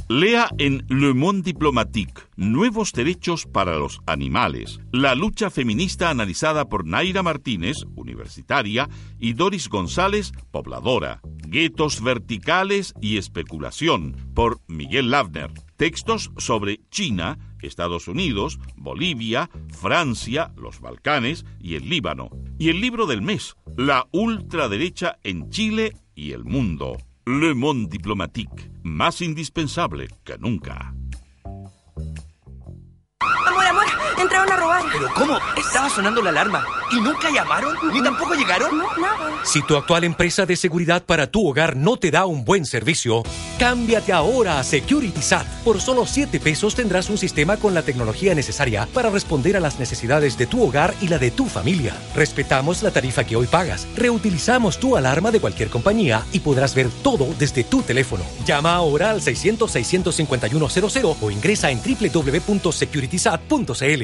[0.09, 4.79] Lea en Le Monde Diplomatique Nuevos derechos para los animales.
[4.93, 11.23] La lucha feminista analizada por Naira Martínez, universitaria, y Doris González, pobladora.
[11.47, 15.51] Guetos verticales y especulación por Miguel Lavner.
[15.77, 22.29] Textos sobre China, Estados Unidos, Bolivia, Francia, los Balcanes y el Líbano.
[22.59, 26.99] Y el libro del mes, La ultraderecha en Chile y el mundo.
[27.27, 30.93] Le Monde Diplomatique, más indispensable que nunca.
[34.19, 34.83] Entraron a robar.
[34.93, 35.39] ¿Pero cómo?
[35.57, 36.65] Estaba sonando la alarma.
[36.93, 37.75] ¿Y nunca llamaron?
[37.93, 38.79] ¿Ni tampoco llegaron?
[38.79, 39.45] No, nada.
[39.45, 43.23] Si tu actual empresa de seguridad para tu hogar no te da un buen servicio,
[43.59, 45.47] cámbiate ahora a SecuritySat.
[45.65, 49.79] Por solo 7 pesos tendrás un sistema con la tecnología necesaria para responder a las
[49.79, 51.95] necesidades de tu hogar y la de tu familia.
[52.15, 56.89] Respetamos la tarifa que hoy pagas, reutilizamos tu alarma de cualquier compañía y podrás ver
[57.03, 58.25] todo desde tu teléfono.
[58.47, 64.04] Llama ahora al 600-651-00 o ingresa en www.securitysat.cl.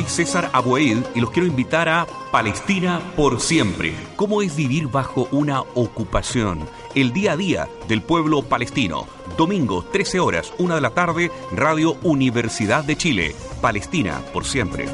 [0.00, 3.92] Soy César Abueid y los quiero invitar a Palestina por siempre.
[4.16, 6.66] ¿Cómo es vivir bajo una ocupación?
[6.94, 9.06] El día a día del pueblo palestino.
[9.36, 13.36] Domingo, 13 horas, 1 de la tarde, Radio Universidad de Chile.
[13.60, 14.88] Palestina por siempre.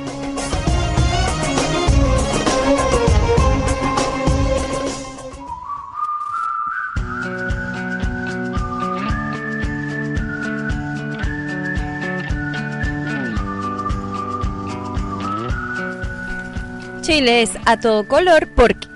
[17.07, 18.89] Chile es a todo color porque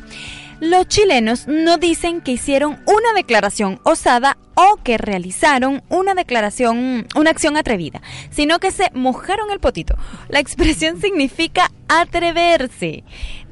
[0.58, 7.30] los chilenos no dicen que hicieron una declaración osada o que realizaron una declaración, una
[7.30, 9.94] acción atrevida, sino que se mojaron el potito.
[10.28, 13.04] La expresión significa atreverse,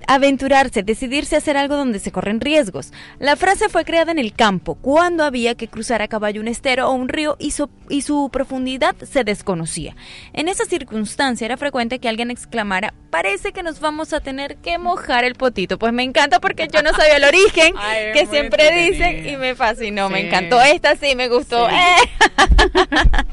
[0.09, 2.93] aventurarse, decidirse a hacer algo donde se corren riesgos.
[3.19, 6.89] La frase fue creada en el campo, cuando había que cruzar a caballo un estero
[6.89, 9.95] o un río y su, y su profundidad se desconocía.
[10.33, 14.79] En esa circunstancia era frecuente que alguien exclamara, parece que nos vamos a tener que
[14.79, 15.79] mojar el potito.
[15.79, 19.55] Pues me encanta porque yo no sabía el origen Ay, que siempre dicen y me
[19.55, 20.61] fascinó, me encantó.
[20.63, 21.69] Esta sí me gustó.
[21.69, 21.75] Sí.
[21.75, 23.25] Eh.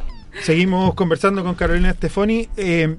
[0.41, 2.97] Seguimos conversando con Carolina Stefani eh,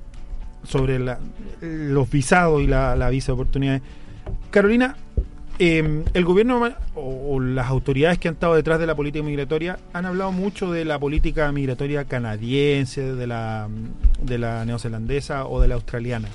[0.67, 1.19] sobre la-
[1.61, 3.83] los visados y la, visa de oportunidades.
[4.51, 4.97] Carolina,
[5.59, 6.61] eh, el gobierno
[6.95, 10.85] o, las autoridades que han estado detrás de la política migratoria han hablado mucho de
[10.85, 13.69] la política migratoria canadiense, de la,
[14.21, 16.29] de la neozelandesa o de la australiana.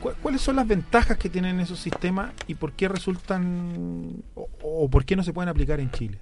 [0.00, 4.88] ¿Cu- ¿Cuáles son las ventajas que tienen esos sistemas y por qué resultan o, o
[4.88, 6.18] por qué no se pueden aplicar en Chile?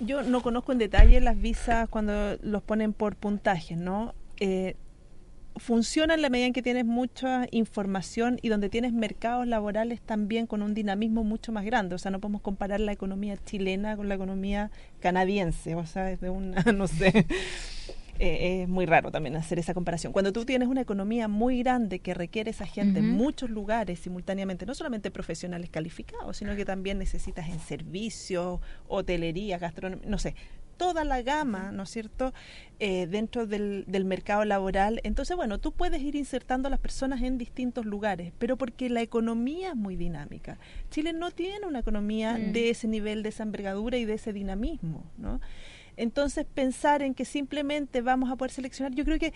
[0.00, 4.14] Yo no conozco en detalle las visas cuando los ponen por puntajes, ¿no?
[4.38, 4.74] Eh,
[5.60, 10.46] funciona en la medida en que tienes mucha información y donde tienes mercados laborales también
[10.46, 11.94] con un dinamismo mucho más grande.
[11.94, 14.70] O sea, no podemos comparar la economía chilena con la economía
[15.00, 15.74] canadiense.
[15.74, 17.26] O sea, es de una, no sé.
[18.22, 20.12] Eh, es muy raro también hacer esa comparación.
[20.12, 24.66] Cuando tú tienes una economía muy grande que requiere esa gente en muchos lugares simultáneamente,
[24.66, 30.34] no solamente profesionales calificados, sino que también necesitas en servicios, hotelería, gastronomía, no sé,
[30.80, 32.32] toda la gama, ¿no es cierto?,
[32.78, 35.00] eh, dentro del, del mercado laboral.
[35.04, 39.02] Entonces, bueno, tú puedes ir insertando a las personas en distintos lugares, pero porque la
[39.02, 40.58] economía es muy dinámica.
[40.90, 42.52] Chile no tiene una economía Mm.
[42.52, 45.40] de ese nivel, de esa envergadura y de ese dinamismo, ¿no?
[45.98, 49.34] Entonces, pensar en que simplemente vamos a poder seleccionar, yo creo que,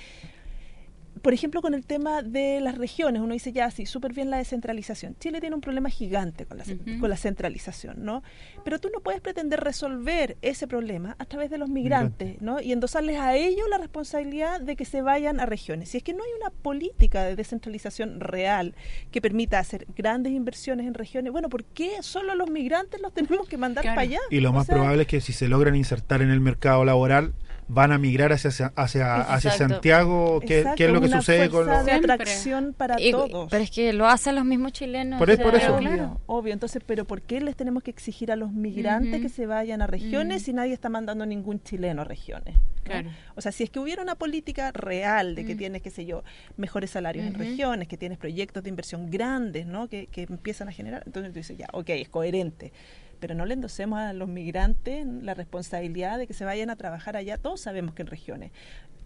[1.24, 4.36] por ejemplo, con el tema de las regiones, uno dice ya, sí, súper bien la
[4.36, 5.16] descentralización.
[5.18, 6.64] Chile tiene un problema gigante con la,
[7.00, 8.22] con la centralización, ¿no?
[8.62, 12.60] Pero tú no puedes pretender resolver ese problema a través de los migrantes, ¿no?
[12.60, 15.88] Y endosarles a ellos la responsabilidad de que se vayan a regiones.
[15.88, 18.74] Si es que no hay una política de descentralización real
[19.10, 23.48] que permita hacer grandes inversiones en regiones, bueno, ¿por qué solo los migrantes los tenemos
[23.48, 23.94] que mandar Claro.
[23.96, 24.20] para allá?
[24.28, 26.84] Y lo O más sea, probable es que si se logran insertar en el mercado
[26.84, 27.32] laboral,
[27.68, 29.50] van a migrar hacia, hacia, hacia.
[29.52, 31.84] Santiago, que, que es lo que una sucede con los...
[31.84, 33.48] de atracción para Y- todos.
[33.50, 35.18] Pero es que lo hacen los mismos chilenos.
[35.18, 35.76] Por eso- por eso.
[35.76, 36.20] Obvio, Claro.
[36.26, 36.52] obvio.
[36.52, 39.86] Entonces, pero ¿por qué les tenemos que exigir a los migrantes que se vayan a
[39.86, 42.54] regiones si nadie está mandando ningún chileno a regiones?
[42.56, 42.82] ¿no?
[42.84, 43.10] Claro.
[43.34, 45.58] O sea, si es que hubiera una política real de que Mm.
[45.58, 46.22] tienes, qué sé yo,
[46.58, 49.88] mejores salarios en regiones, que tienes proyectos de inversión grandes, ¿no?
[49.88, 52.72] Que, que empiezan a generar, entonces tú dices, ya, ok, es coherente.
[53.18, 57.16] Pero no le endosemos a los migrantes la responsabilidad de que se vayan a trabajar
[57.16, 57.38] allá.
[57.38, 58.52] Todos sabemos que en regiones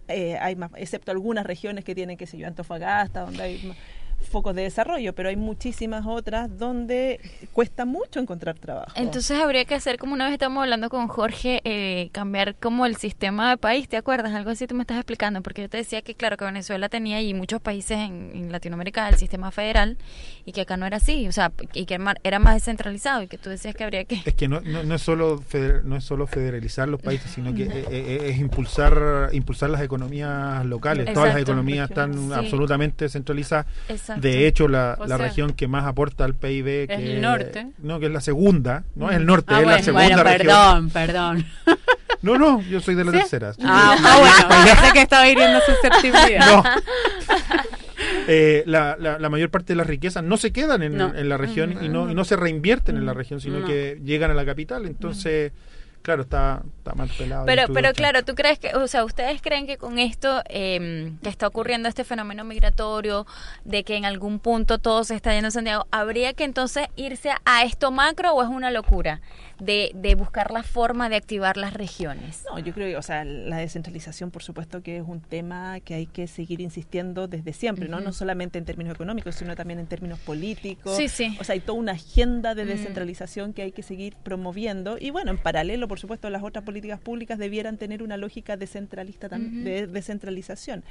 [0.09, 3.77] eh, hay más, excepto algunas regiones que tienen, qué sé yo, Antofagasta, donde hay más
[4.21, 7.21] focos de desarrollo, pero hay muchísimas otras donde
[7.53, 8.93] cuesta mucho encontrar trabajo.
[8.95, 12.97] Entonces habría que hacer como una vez estamos hablando con Jorge, eh, cambiar como el
[12.97, 14.35] sistema de país, ¿te acuerdas?
[14.35, 17.23] Algo así tú me estás explicando, porque yo te decía que claro que Venezuela tenía
[17.23, 19.97] y muchos países en, en Latinoamérica el sistema federal
[20.45, 23.39] y que acá no era así, o sea, y que era más descentralizado y que
[23.39, 24.21] tú decías que habría que...
[24.25, 27.55] Es que no, no, no es solo feder- no es solo federalizar los países, sino
[27.55, 31.13] que eh, eh, es impulsar impulsar las economías locales.
[31.15, 32.33] Todas las economías están Sí.
[32.35, 33.67] absolutamente centralizadas.
[33.89, 34.08] Exacto.
[34.17, 37.69] De hecho, la, la sea, región que más aporta al PIB es que el norte.
[37.79, 40.23] No, que es la segunda, no es el norte, Ah, es bueno, la segunda bueno,
[40.25, 40.47] región.
[40.47, 41.47] perdón, perdón.
[42.21, 43.19] No, no, yo soy de la ¿Sí?
[43.19, 43.53] tercera.
[43.63, 46.47] Ah, ah, bueno, pensé que estaba hiriendo susceptibilidad.
[46.47, 46.63] No.
[48.31, 51.15] Eh, la, la, la mayor parte de las riquezas no se quedan en, No.
[51.15, 53.67] en la región y, no, y no se reinvierten en la región, sino No.
[53.67, 54.87] que llegan a la capital.
[54.87, 55.53] Entonces,
[56.03, 57.47] claro, está, está mal pelado.
[57.47, 61.29] Pero, pero claro, ¿tú crees que, o sea, ustedes creen que con esto eh, que
[61.29, 63.27] está ocurriendo este fenómeno migratorio,
[63.65, 67.31] de que en algún punto todo se está yendo a Santiago, habría que entonces irse
[67.45, 69.21] a esto macro o es una locura
[69.59, 72.45] de, de buscar la forma de activar las regiones?
[72.51, 75.95] No, yo creo que, o sea, la descentralización, por supuesto, que es un tema que
[75.95, 78.01] hay que seguir insistiendo desde siempre, ¿no?
[78.01, 80.97] No solamente en términos económicos, sino también en términos políticos.
[80.97, 81.37] Sí, sí.
[81.41, 82.69] O sea, hay toda una agenda de Mm.
[82.69, 84.97] descentralización que hay que seguir promoviendo.
[84.99, 89.27] Y bueno, en paralelo, por supuesto, las otras políticas públicas debieran tener una lógica descentralista
[89.27, 89.65] Ujú.
[89.65, 90.85] de descentralización.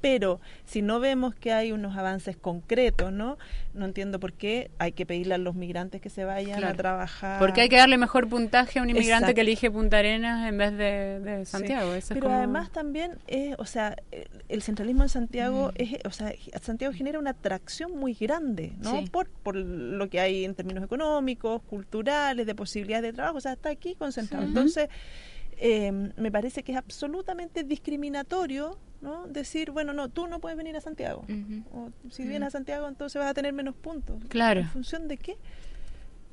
[0.00, 3.36] Pero si no vemos que hay unos avances concretos, ¿no?
[3.74, 6.74] No entiendo por qué hay que pedirle a los migrantes que se vayan Claro.
[6.74, 7.38] a trabajar.
[7.40, 9.34] Porque hay que darle mejor puntaje a un inmigrante Exacto.
[9.34, 11.50] que elige Punta Arenas en vez de, de Sí.
[11.52, 11.94] Santiago.
[11.94, 15.82] Es Pero como- además también, es, o sea, eh, el centralismo en Santiago, Mm.
[15.82, 16.32] es, o sea,
[16.62, 19.00] Santiago genera una atracción muy grande, ¿no?
[19.00, 19.08] Sí.
[19.10, 23.54] Por, por lo que hay en términos económicos, culturales, de posibilidades de trabajo, o sea,
[23.54, 24.44] está aquí concentrado.
[24.44, 24.48] Sí.
[24.50, 24.88] Entonces,
[25.60, 29.26] eh, me parece que es absolutamente discriminatorio, ¿no?
[29.28, 31.24] Decir, bueno, no, tú no puedes venir a Santiago.
[31.72, 34.16] O si vienes a Santiago, entonces vas a tener menos puntos.
[34.28, 34.60] Claro.
[34.60, 35.36] ¿En función de qué?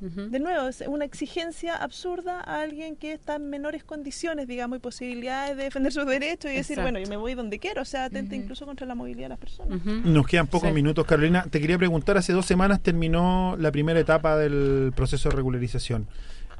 [0.01, 4.79] De nuevo, es una exigencia absurda a alguien que está en menores condiciones, digamos, y
[4.81, 8.05] posibilidades de defender sus derechos y decir, bueno, yo me voy donde quiero, o sea,
[8.05, 9.83] atenta incluso contra la movilidad de las personas.
[9.85, 10.75] Nos quedan pocos Sí.
[10.75, 11.45] minutos, Carolina.
[11.49, 16.07] Te quería preguntar, hace dos semanas terminó la primera etapa del proceso de regularización.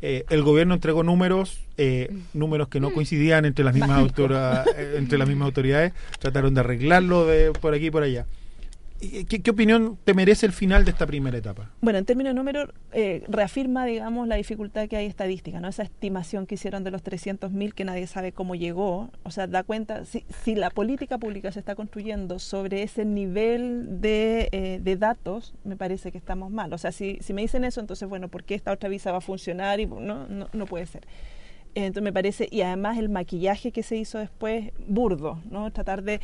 [0.07, 4.97] Eh, el gobierno entregó números, eh, números que no coincidían entre las mismas autora- eh,
[4.99, 8.27] entre las mismas autoridades, trataron de arreglarlo de por aquí y por allá.
[9.01, 11.69] ¿Y ¿Qué, qué opinión te merece el final de esta primera etapa?
[11.81, 15.67] Bueno, en términos de números, eh, reafirma, digamos, la dificultad que hay estadística, ¿no?
[15.67, 19.63] Esa estimación que hicieron de los 300.000 que nadie sabe cómo llegó, o sea, da
[19.63, 24.95] cuenta, si, si la política pública se está construyendo sobre ese nivel de, eh, de
[24.95, 26.71] datos, me parece que estamos mal.
[26.71, 29.17] O sea, si, si me dicen eso, entonces, bueno, ¿por qué esta otra visa va
[29.17, 29.79] a funcionar?
[29.81, 31.05] y No, no, no puede ser.
[31.75, 35.69] Entonces me parece, y además el maquillaje que se hizo después, burdo, ¿no?
[35.71, 36.21] Tratar de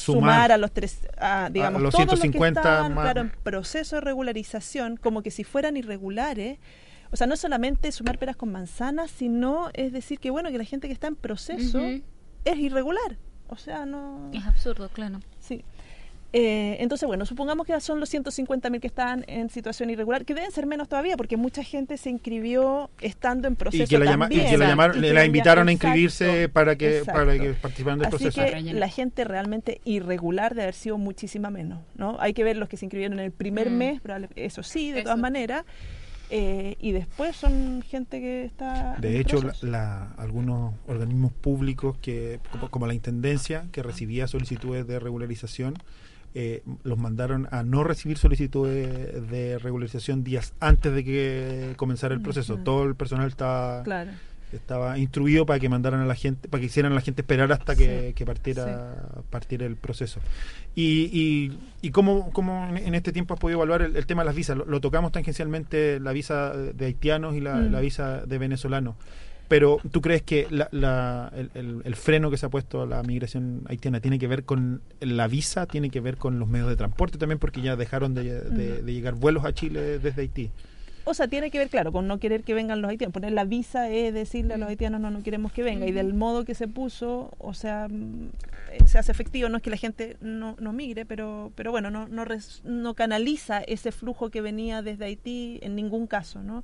[0.00, 0.20] Sumar.
[0.20, 3.04] sumar, a los tres, a, digamos, los todos los que 150 estaban, más.
[3.04, 6.58] claro, en proceso de regularización, como que si fueran irregulares,
[7.12, 10.64] o sea, no solamente sumar peras con manzanas, sino es decir que, bueno, que la
[10.64, 11.80] gente que está en proceso
[12.44, 13.18] es irregular.
[13.48, 14.30] O sea, no...
[14.32, 15.20] Es absurdo, claro.
[15.40, 15.64] Sí.
[16.32, 20.52] Eh, entonces, bueno, supongamos que son los 150.000 que están en situación irregular, que deben
[20.52, 24.28] ser menos todavía, porque mucha gente se inscribió estando en proceso Y que la, llama-
[24.30, 27.02] y que la llamaron, Y le- que la ya- invitaron a exacto, inscribirse para que,
[27.04, 28.40] para que participaran del Así proceso.
[28.44, 32.16] que la gente realmente irregular de haber sido muchísima menos, ¿no?
[32.20, 33.74] Hay que ver los que se inscribieron en el primer Mm.
[33.76, 34.00] mes,
[34.36, 35.04] eso sí, de Eso.
[35.06, 35.64] todas maneras,
[36.30, 38.94] eh, y después son gente que está...
[39.00, 44.86] De hecho, la, la- algunos organismos públicos que, como, como la Intendencia, que recibía solicitudes
[44.86, 45.74] de regularización,
[46.34, 52.20] eh, los mandaron a no recibir solicitudes de regularización días antes de que comenzara el
[52.22, 52.56] proceso.
[52.58, 54.10] Todo el personal estaba Claro.
[54.52, 57.52] estaba instruido para que mandaran a la gente, para que hicieran a la gente esperar
[57.52, 58.96] hasta que, Sí, que partiera,
[59.30, 60.20] partiera el proceso.
[60.74, 64.22] Y, y, y cómo, cómo en- en este tiempo has podido evaluar el, el tema
[64.22, 64.56] de las visas.
[64.56, 67.70] Lo, lo tocamos tangencialmente, la visa de haitianos y la, Mm.
[67.72, 68.94] la visa de venezolanos.
[69.50, 72.86] Pero ¿tú crees que la, la- el, el- el freno que se ha puesto a
[72.86, 76.68] la migración haitiana tiene que ver con la visa, tiene que ver con los medios
[76.68, 80.50] de transporte también, porque ya dejaron de, de- de llegar vuelos a Chile desde Haití?
[81.04, 83.12] O sea, tiene que ver, claro, con no querer que vengan los haitianos.
[83.12, 85.84] Poner la visa es decirle a los haitianos no, no queremos que venga.
[85.86, 88.28] Y del modo que se puso, o sea, mm,
[88.72, 89.48] eh, se hace efectivo.
[89.48, 92.94] No es que la gente no, no migre, pero, pero bueno, no, no, res- no
[92.94, 96.62] canaliza ese flujo que venía desde Haití en ningún caso, ¿no?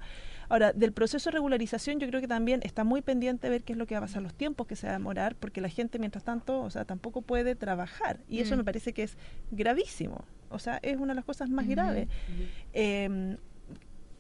[0.49, 3.79] Ahora, del proceso de regularización yo creo que también está muy pendiente ver qué es
[3.79, 5.99] lo que va a pasar, los tiempos que se va a demorar, porque la gente
[5.99, 8.21] mientras tanto, o sea, tampoco puede trabajar.
[8.29, 8.59] Y eso Mm.
[8.59, 9.17] me parece que es
[9.51, 10.25] gravísimo.
[10.51, 12.09] O sea, es una de las cosas más graves.
[12.73, 13.37] Eh,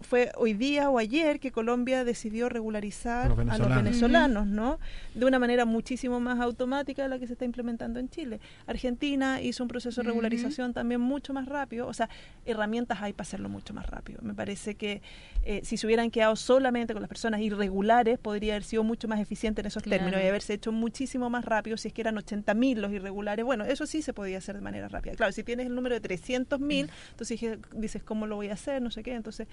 [0.03, 4.47] fue hoy día o ayer que Colombia decidió regularizar Los a los venezolanos.
[4.47, 4.79] ¿no?
[5.15, 8.39] De una manera muchísimo más automática de la que se está implementando en Chile.
[8.67, 12.09] Argentina hizo un proceso de regularización también mucho más rápido, o sea,
[12.45, 14.21] herramientas hay para hacerlo mucho más rápido.
[14.23, 15.01] Me parece que
[15.45, 19.19] eh, si se hubieran quedado solamente con las personas irregulares, podría haber sido mucho más
[19.21, 20.03] eficiente en esos Claro.
[20.05, 23.45] términos y haberse hecho muchísimo más rápido si es que eran 80.000 los irregulares.
[23.45, 25.15] Bueno, eso sí se podía hacer de manera rápida.
[25.15, 28.83] Claro, si tienes el número de 300.000, entonces dije- dices, ¿cómo lo voy a hacer?
[28.83, 29.15] No sé qué.
[29.15, 29.47] Entonces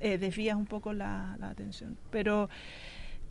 [0.00, 1.96] eh, desvías un poco la, la atención.
[2.10, 2.48] Pero,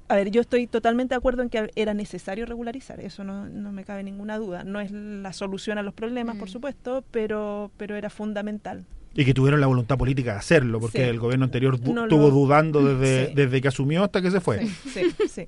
[0.07, 3.71] a ver, yo estoy totalmente de acuerdo en que era necesario regularizar, eso no, no
[3.71, 4.63] me cabe ninguna duda.
[4.63, 6.51] No es la solución a los problemas, por Mm.
[6.51, 8.85] supuesto, pero, pero era fundamental.
[9.15, 11.03] Y que tuvieron la voluntad política de hacerlo, porque Sí.
[11.03, 13.33] el gobierno anterior du- No estuvo lo- dudando desde, Sí.
[13.35, 14.65] desde que asumió hasta que se fue.
[14.67, 15.47] Sí, sí, sí.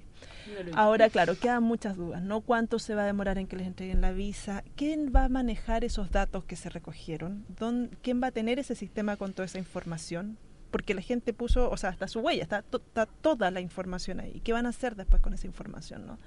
[0.75, 2.41] Ahora, claro, quedan muchas dudas, ¿no?
[2.41, 4.63] ¿Cuánto se va a demorar en que les entreguen la visa?
[4.75, 7.45] ¿Quién va a manejar esos datos que se recogieron?
[7.59, 10.37] ¿Dón- ¿Quién va a tener ese sistema con toda esa información?
[10.71, 14.19] Porque la gente puso, o sea, hasta su huella, está, to- está toda la información
[14.21, 14.41] ahí.
[14.43, 16.17] ¿Qué van a hacer después con esa información, no?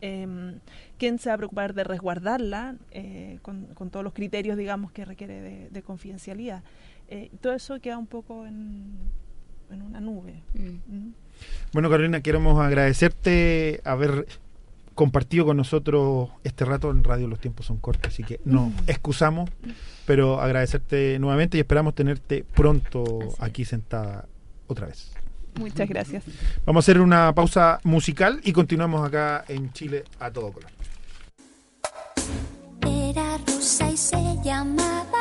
[0.00, 0.60] Em,
[0.98, 5.04] ¿Quién se va a preocupar de resguardarla eh, con, con todos los criterios, digamos, que
[5.04, 6.62] requiere de, de confidencialidad?
[7.08, 8.92] Eh, todo eso queda un poco en,
[9.70, 10.42] en una nube.
[10.54, 11.08] ¿Mm?
[11.72, 14.26] Bueno, Carolina, queremos agradecerte haber
[14.98, 17.28] compartido con nosotros este rato en radio.
[17.28, 19.48] Los tiempos son cortos, así que nos excusamos,
[20.06, 24.26] pero agradecerte nuevamente y esperamos tenerte pronto aquí sentada
[24.66, 25.12] otra vez.
[25.54, 26.24] Muchas gracias.
[26.66, 30.70] Vamos a hacer una pausa musical y continuamos acá en Chile a todo color.
[32.84, 35.17] Era rusa y se llamaba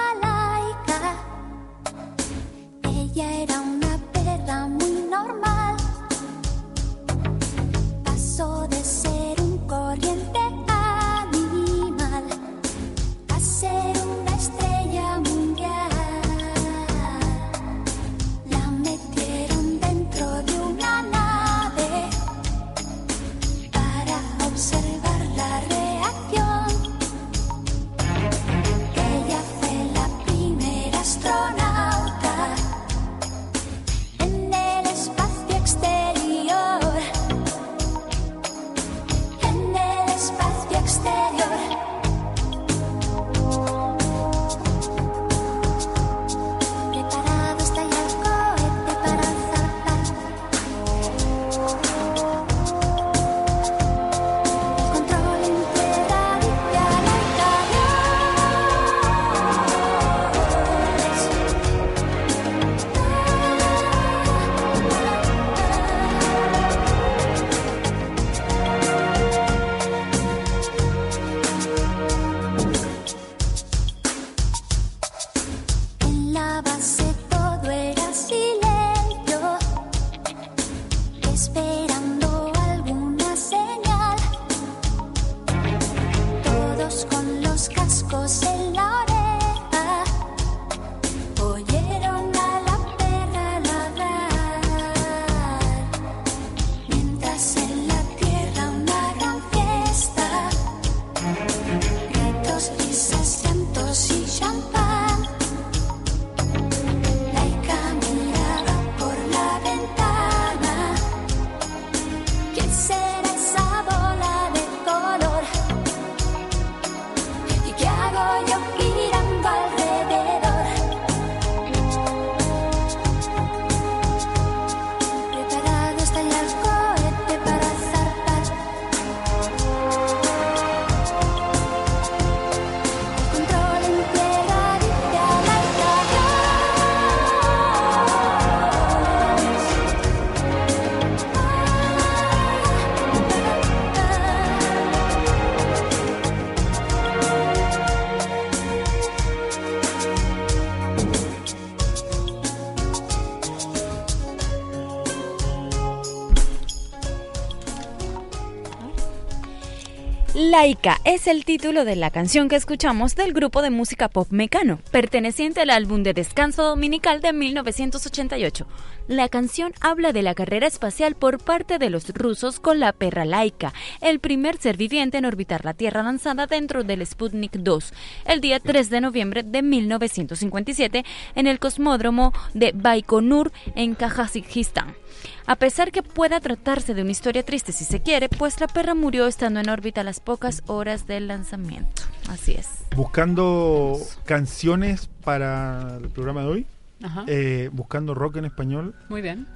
[160.67, 164.79] Laica es el título de la canción que escuchamos del grupo de música pop Mecano,
[164.91, 168.67] perteneciente al álbum de Descanso Dominical de 1988.
[169.07, 173.23] La canción habla de la carrera espacial por parte de los rusos con la perra
[173.23, 177.93] Laika, el primer ser viviente en orbitar la Tierra lanzada dentro del Sputnik 2,
[178.25, 181.05] el día 3 de noviembre de 1957
[181.35, 184.97] en el cosmódromo de Baikonur en Kazajistán.
[185.45, 188.95] A pesar que pueda tratarse de una historia triste si se quiere, pues la perra
[188.95, 192.03] murió estando en órbita a las pocas horas del lanzamiento.
[192.29, 192.67] Así es.
[192.95, 196.67] Buscando canciones para el programa de hoy,
[197.03, 197.23] Ajá.
[197.27, 199.47] eh, buscando rock en español, Muy bien.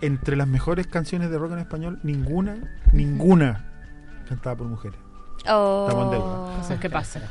[0.00, 2.56] entre las mejores canciones de rock en español, ninguna,
[2.92, 3.66] ninguna
[4.28, 4.98] cantada por mujeres.
[5.38, 6.56] Estamos en deuda.
[6.58, 7.22] Cosas que pasan.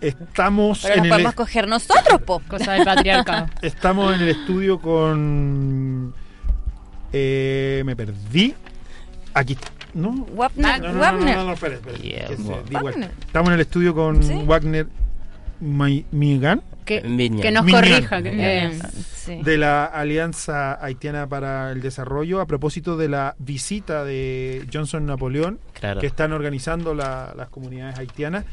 [0.00, 2.40] Estamos Pero en el podemos coger nosotros, po.
[2.48, 3.46] Cosa del patriarcado.
[3.62, 6.14] Estamos en el estudio con.
[7.12, 8.54] Eh, me perdí.
[9.34, 9.56] Aquí.
[9.94, 10.12] ¿No?
[10.34, 10.80] Wagner.
[10.80, 11.36] No, no, no, Wagner.
[11.36, 12.80] no, no, no, espera, espera, que se- di Wagner.
[12.82, 13.10] vuelta.
[13.26, 14.34] Estamos en el estudio con ¿Sí?
[14.46, 14.86] Wagner
[15.60, 16.62] Mi- Migan.
[16.84, 18.20] Que, nos corrija.
[18.22, 18.78] que- eh,
[19.14, 19.40] sí.
[19.44, 25.60] de la Alianza Haitiana para el Desarrollo a propósito de la visita de Johnson Napoleón
[25.74, 26.00] Claro.
[26.00, 28.44] que están organizando la- las comunidades haitianas.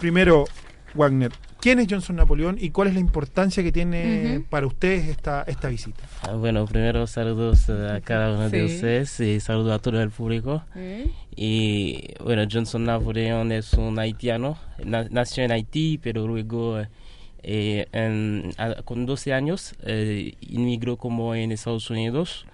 [0.00, 0.46] Primero,
[0.94, 1.30] Wagner,
[1.60, 5.68] ¿quién es Johnson Napoleón y cuál es la importancia que tiene para ustedes esta, esta
[5.68, 6.02] visita?
[6.22, 10.10] Ah, Bueno, primero saludos eh, a cada uno de ustedes y saludos a todo el
[10.10, 10.64] público.
[11.36, 16.80] Y bueno, Johnson Napoleón es un haitiano, na- nació en Haití, pero luego
[17.42, 22.46] eh, en- a- con 12 años eh, inmigró como en Estados Unidos.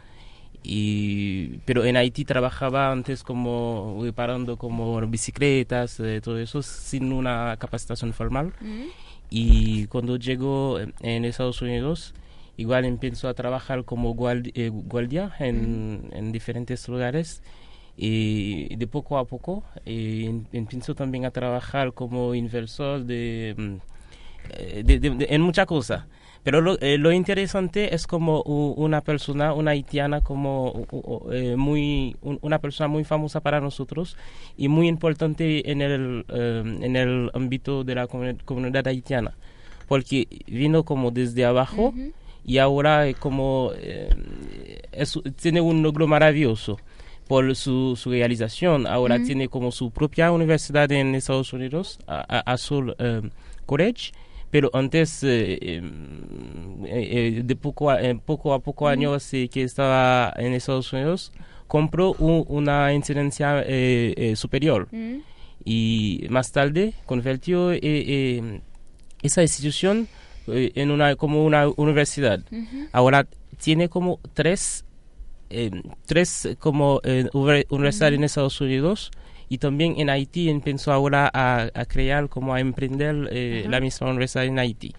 [0.66, 7.56] Y, pero en Haití trabajaba antes como reparando como bicicletas, eh, todo eso, sin una
[7.58, 8.54] capacitación formal.
[8.62, 8.82] Mm.
[9.30, 12.14] Y cuando llegó en- en Estados Unidos,
[12.56, 17.42] igual empezó a trabajar como guardi- eh, guardia en, en diferentes lugares.
[17.96, 23.74] Y de poco a poco eh, em- empezó también a trabajar como inversor de, mm,
[24.50, 26.04] eh, de- de- de- en muchas cosas.
[26.44, 30.86] Pero lo, eh, lo interesante es como una persona, una haitiana, como
[31.32, 34.16] eh, muy, un- una persona muy famosa para nosotros
[34.56, 39.32] y muy importante en el, eh, en el ámbito de la comuni- comunidad haitiana.
[39.88, 41.92] Porque vino como desde abajo
[42.44, 43.70] y ahora eh, como
[44.92, 46.78] es- tiene un logro maravilloso
[47.26, 48.86] por su, su realización.
[48.86, 53.22] Ahora tiene como su propia universidad en Estados Unidos, a- a- Azul eh,
[53.66, 54.12] College,
[54.54, 55.82] pero antes, eh, eh,
[56.86, 61.32] eh, de poco a, poco, a poco años que estaba en Estados Unidos,
[61.66, 63.64] compró un- una incidencia
[64.36, 65.16] superior Mm.
[65.64, 68.60] y más tarde convirtió eh,
[69.22, 70.06] esa institución
[70.46, 72.38] en una como una universidad.
[72.92, 73.26] Ahora
[73.60, 74.84] tiene como tres
[75.50, 75.70] eh,
[76.06, 77.26] tres como eh,
[77.70, 79.10] universidades en Estados Unidos
[79.54, 84.08] y también en Haití empezó ahora a, a crear como a emprender eh, la misma
[84.10, 84.92] universidad en Haití.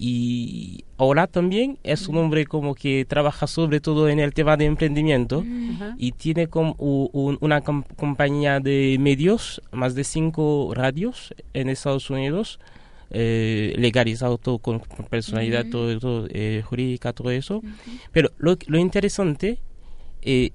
[0.00, 4.66] Y ahora también es un hombre como que trabaja sobre todo en el tema de
[4.66, 5.42] emprendimiento
[5.98, 12.10] y tiene como un- una com- compañía de medios, más de cinco radios en Estados
[12.10, 12.60] Unidos,
[13.10, 14.80] eh, legalizado todo con,
[15.10, 17.60] personalidad todo, todo, eh, jurídica, todo eso.
[18.12, 19.58] Pero lo, lo interesante,
[20.22, 20.50] eh,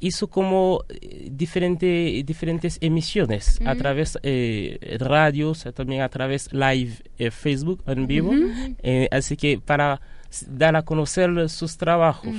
[0.00, 3.78] hizo como eh, diferente, diferentes emisiones a Ujú.
[3.78, 8.32] través eh, radios, eh, también a través live eh, Facebook en vivo.
[8.82, 10.00] Eh, así que para
[10.48, 12.34] dar a conocer sus trabajos,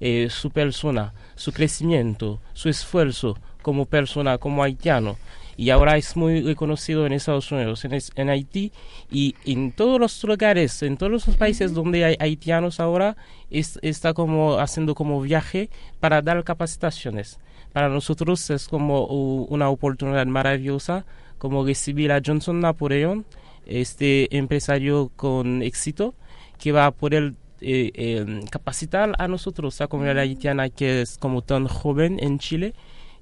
[0.00, 5.16] eh, su persona, su crecimiento, su esfuerzo como persona, como haitiano.
[5.56, 8.72] Y ahora es muy reconocido en Estados Unidos, en, es- en Haití
[9.10, 13.16] y en todos los lugares, en todos los países donde hay haitianos ahora,
[13.50, 17.38] es- está como haciendo como viaje para dar capacitaciones.
[17.72, 21.04] Para nosotros es como una oportunidad maravillosa
[21.38, 23.24] como recibir a Johnson Napoleon,
[23.66, 26.14] este empresario con éxito
[26.58, 31.42] que va a poder eh, eh, capacitar a nosotros, a comunidad haitiana que es como
[31.42, 32.74] tan joven en Chile,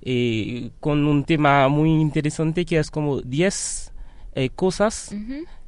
[0.04, 3.92] eh, con un tema muy interesante que es como 10
[4.34, 5.14] eh, cosas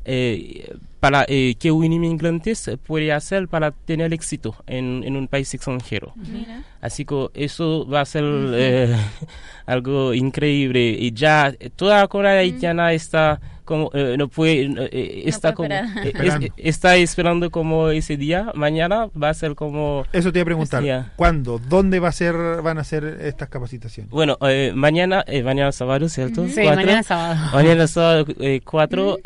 [0.05, 0.77] eh,
[1.07, 2.53] para eh, que un inmigrante
[2.87, 6.13] puede hacer para tener éxito en, en un país extranjero.
[6.17, 6.63] Mira.
[6.81, 8.97] Así que eso va a ser eh,
[9.67, 14.89] algo increíble y ya eh, toda la comunidad haitiana está como eh, no puede eh,
[14.93, 16.47] eh, está puede como eh, es- Esperando.
[16.57, 20.85] está esperando como ese día mañana va a ser como Eso te iba a preguntar.
[20.85, 21.13] Ya.
[21.17, 21.59] ¿Cuándo?
[21.69, 24.09] ¿Dónde va a ser, van a ser estas capacitaciones?
[24.13, 26.77] bueno eh, mañana eh, mañana sábado cierto Sí, Cuatro.
[26.77, 27.51] mañana es sábado.
[27.53, 28.27] Mañana sábado
[28.65, 29.19] 4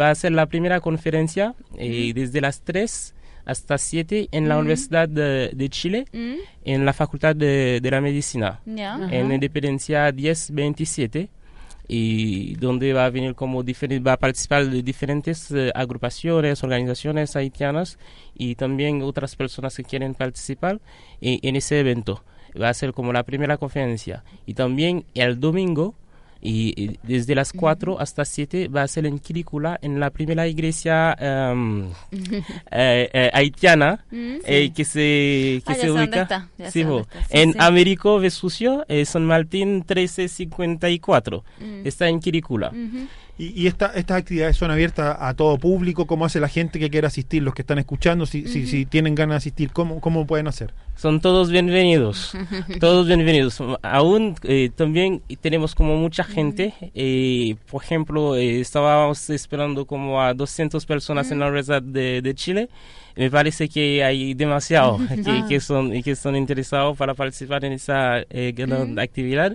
[0.00, 1.05] va a ser la primera conferencia
[1.76, 4.58] eh, desde las 3 hasta 7 en la.
[4.58, 6.06] Universidad de, de Chile,
[6.64, 8.94] en la Facultad de, de la Medicina, Ya.
[8.96, 9.14] Ajá.
[9.14, 11.28] en Independencia 1027.
[11.88, 17.98] y donde va a venir como va a participar de diferentes eh, agrupaciones, organizaciones haitianas
[18.34, 20.80] y también otras personas que quieren participar
[21.20, 22.24] eh, en ese evento.
[22.60, 24.24] Va a ser como la primera conferencia.
[24.46, 25.94] Y también el domingo,
[26.40, 31.16] y, desde las 4 hasta 7 va a ser en Quilicula, en la primera iglesia
[31.18, 31.88] em,
[32.70, 34.70] eh, eh, haitiana Mm, eh, sí.
[34.70, 35.00] que se,
[35.66, 36.84] que Ah, se ubica está, sí, está, sí,
[37.30, 37.58] en sí.
[37.60, 41.44] Américo Vespucio, eh, San Martín 1354.
[41.60, 41.86] Mm.
[41.86, 42.72] Está en Quilicula.
[43.38, 46.06] ¿Y, y esta- estas actividades son abiertas a todo público?
[46.06, 47.42] ¿Cómo hace la gente que quiera asistir?
[47.42, 50.72] Los que están escuchando, si, si, si tienen ganas de asistir, ¿cómo, cómo pueden hacer?
[50.96, 52.32] Son todos bienvenidos,
[52.80, 53.58] todos bienvenidos.
[53.82, 60.32] Aún eh, también tenemos como mucha gente, eh, por ejemplo, eh, estábamos esperando como a
[60.32, 62.70] 200 personas en la Universidad de, de Chile.
[63.14, 65.46] Me parece que hay demasiado que, Ah.
[65.48, 69.54] que son que interesados para participar en esa eh, gran actividad.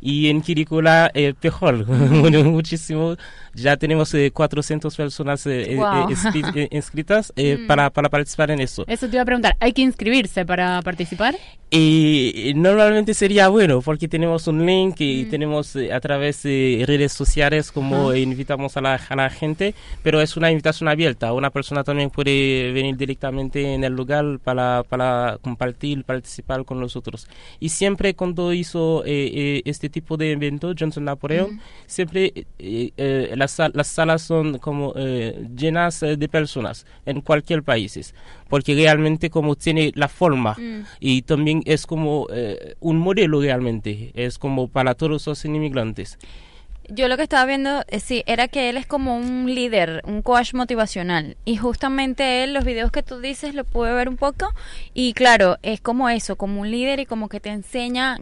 [0.00, 1.86] Y en Quiricula, eh, peor,
[2.44, 3.16] muchísimo.
[3.54, 6.10] Ya tenemos eh, 400 personas eh, Wow.
[6.10, 7.66] eh, eh, inscritas Mm.
[7.66, 8.84] para, para participar en eso.
[8.86, 11.36] Eso te iba a preguntar, ¿hay que inscribirse para participar?
[11.72, 17.12] Y normalmente sería bueno porque tenemos un link y tenemos eh, a través de redes
[17.12, 21.32] sociales como invitamos a la, a la gente, pero es una invitación abierta.
[21.32, 27.28] Una persona también puede venir directamente en el lugar para, para compartir, participar con nosotros.
[27.60, 31.60] Y siempre cuando hizo eh, eh, este tipo de evento, Johnson Napoleon, Ujú.
[31.86, 38.14] siempre eh, las, las salas son como eh, llenas eh, de personas en cualquier país
[38.48, 40.84] porque realmente como tiene la forma Mm.
[41.00, 46.18] y también es como eh, un modelo realmente es como para todos los inmigrantes
[46.92, 50.22] Yo lo que estaba viendo, eh, sí, era que él es como un líder, un
[50.22, 51.36] coach motivacional.
[51.44, 54.52] Y justamente él, los videos que tú dices, lo pude ver un poco.
[54.92, 58.18] Y claro, es como eso, como un líder y como que te enseña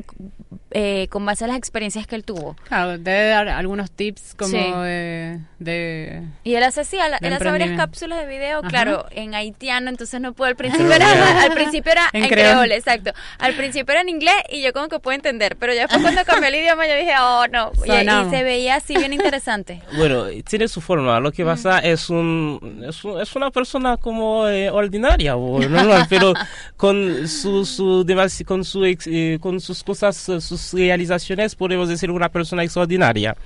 [0.71, 2.55] eh, con base a las experiencias que él tuvo.
[2.65, 4.59] Claro, debe dar algunos tips como Sí.
[4.59, 8.69] de, de- Y él hace así, él hace varias cápsulas de video, Ajá.
[8.69, 12.49] claro, en haitiano, entonces no puedo, al principio era, al principio era En en, creol.
[12.51, 13.13] creole, exacto.
[13.39, 16.25] Al principio era en inglés y yo como que puedo entender, pero ya después cuando
[16.25, 19.83] cambió el idioma yo dije, oh no, y, y se veía así bien interesante.
[19.97, 24.47] bueno tiene su forma lo que pasa es un es, un- es una persona como
[24.49, 26.33] eh, ordinaria o normal pero
[26.77, 28.05] con su, su
[28.47, 33.37] con su eh, con sus cosas eh, sus realizaciones podemos decir una persona extraordinaria.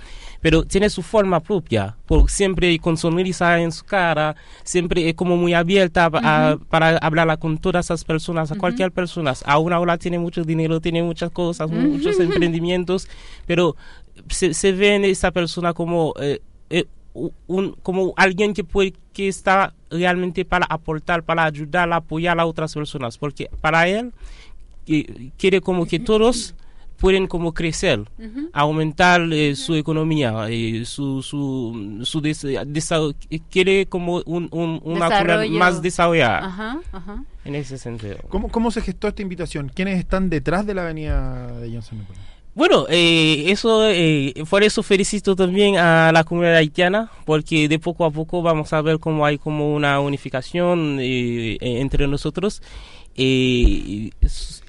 [0.40, 4.34] Pero tiene su forma propia, por, siempre con sonrisa en su cara,
[4.64, 9.34] siempre es como muy abierta a- para hablar con todas esas personas, a cualquier persona.
[9.44, 13.06] Aún ahora tiene mucho dinero, tiene muchas cosas, muchos emprendimientos,
[13.46, 13.76] pero
[14.28, 16.40] se, se ve en esa persona como, eh,
[16.70, 16.86] eh,
[17.46, 22.74] un, como alguien que, puede, que está realmente para aportar, para ayudar, apoyar a otras
[22.74, 24.12] personas, porque para él
[25.38, 26.54] quiere como que todos
[27.02, 28.48] pueden como crecer, Ujú.
[28.52, 32.20] aumentar eh, su economía, eh, su, su, su
[33.50, 35.58] quiere como un, un- una comunidad Desarrollo.
[35.58, 37.24] más desarrollada Ajá, ajá.
[37.44, 38.18] en ese sentido.
[38.28, 39.68] ¿Cómo, ¿Cómo se gestó esta invitación?
[39.74, 42.06] ¿Quiénes están detrás de la avenida de Johnson?
[42.54, 48.04] Bueno, eh, eso, eh, por eso felicito también a la comunidad haitiana, porque de poco
[48.04, 52.62] a poco vamos a ver cómo hay como una unificación eh, entre nosotros.
[53.16, 54.10] Eh,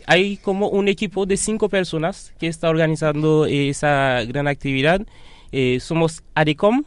[0.06, 5.02] hay como un equipo de cinco personas que está organizando esa gran actividad.
[5.52, 6.84] Eh, somos ADECOM,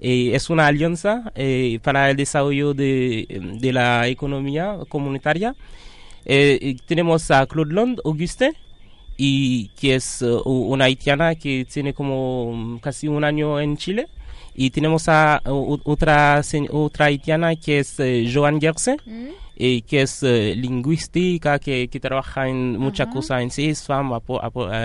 [0.00, 3.26] eh, es una alianza eh, para el desarrollo de,
[3.72, 5.54] la economía comunitaria.
[6.86, 8.52] Tenemos a Claude Lond, Auguste,
[9.16, 14.08] y que es uh, una haitiana que tiene como mm, casi un año en Chile.
[14.54, 16.40] Y tenemos a otra,
[16.70, 17.96] otra haitiana que es
[18.32, 18.96] Joan Gerse,
[19.56, 24.12] eh, que es eh, lingüística, que, que trabaja en muchas cosas en CISFAM,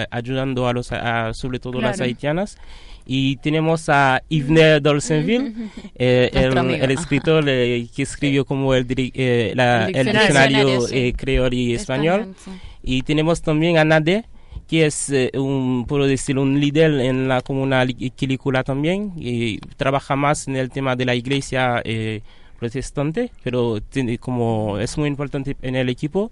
[0.09, 2.07] ayudando a los, a- sobre todo las Claro.
[2.09, 2.57] haitianas.
[3.05, 5.53] Y tenemos a Yvonne Dolcenville,
[5.95, 10.82] eh, el, escritor eh, que escribió como el, eh, la- El diccionario.
[10.82, 11.13] Sí.
[11.17, 12.22] creol y español.
[12.22, 12.51] Español, sí.
[12.84, 14.26] Y tenemos también a Nade,
[14.67, 19.13] que es eh, un, puedo decir, un líder en la comuna li- quilicula también.
[19.17, 22.22] Y trabaja más en el tema de la iglesia eh,
[22.62, 26.32] protestante, pero tiene como es muy importante en el equipo.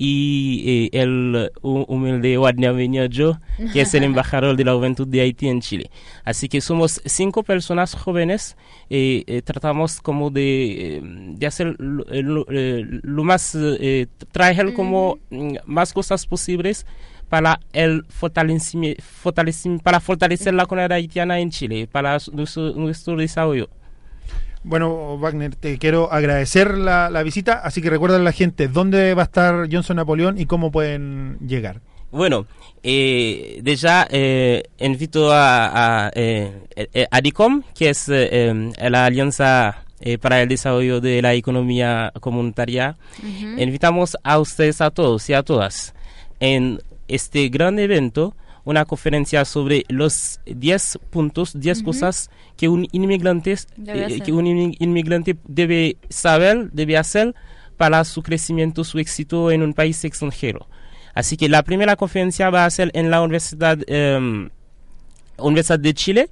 [0.00, 3.40] Y eh, el hu- humilde Wadnia Beñojo,
[3.72, 5.90] que es el embajador de la juventud de Haití en Chile.
[6.24, 8.56] Así que somos cinco personas jóvenes.
[8.90, 11.00] eh, eh, tratamos como de, eh,
[11.38, 12.46] de hacer lo, lo-
[13.02, 13.56] lo más,
[14.30, 16.86] traer como mm, más cosas posibles
[17.28, 23.68] para el fortalecimiento, para fortalecer la comunidad haitiana en Chile, para nuestro, nuestro desarrollo.
[24.64, 29.14] Bueno, Wagner, te quiero agradecer la, la visita, así que recuerda a la gente dónde
[29.14, 31.80] va a estar Johnson Napoleón y cómo pueden llegar.
[32.10, 32.46] Bueno,
[32.82, 39.04] eh, de ya eh, invito a, a, eh, eh, ADICOM, que es eh, eh, la
[39.04, 42.96] Alianza eh, para el Desarrollo de la Economía Comunitaria.
[43.58, 45.94] Invitamos a ustedes a todos y a todas
[46.40, 48.34] en este gran evento,
[48.68, 51.86] una conferencia sobre los 10 puntos, 10 Ujú.
[51.86, 57.34] cosas que un inmigrante, Debe eh, que un inmi- inmigrante debe saber, debe hacer
[57.78, 60.68] para su crecimiento, su éxito en un país extranjero.
[61.14, 64.50] Así que la primera conferencia va a ser en la Universidad, em,
[65.38, 66.28] Universidad de Chile,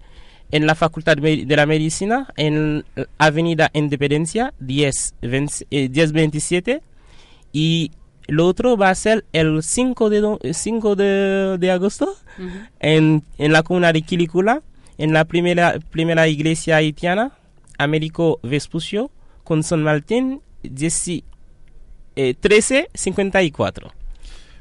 [0.51, 2.85] en la Facultad de la Medicina, en
[3.17, 6.83] Avenida Independencia 10, 20 eh, 1027.
[7.53, 7.91] Y
[8.29, 12.15] lo otro va a ser el 5 de, do- 5 de, de agosto
[12.81, 14.63] en, en la comuna de Quilicula,
[14.99, 17.33] en la primera, primera iglesia haitiana,
[17.79, 19.11] Américo Vespucio,
[19.45, 21.09] con San Martín, 10
[22.17, 23.93] eh, 1354.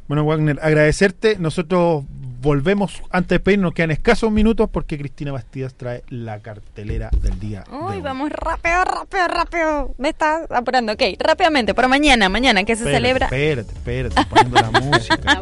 [0.07, 1.37] Bueno, Wagner, agradecerte.
[1.39, 2.03] Nosotros
[2.45, 7.39] volvemos antes de pedir, nos quedan escasos minutos porque Cristina Bastidas trae la cartelera del
[7.39, 7.63] día.
[7.71, 9.95] Uy, vamos rápido, rápido, rápido.
[9.97, 10.93] Me está apurando.
[10.93, 13.25] Ok, rápidamente, para mañana, mañana que se Espérate, celebra.
[13.25, 15.41] Espérate, espérate, poniendo la música.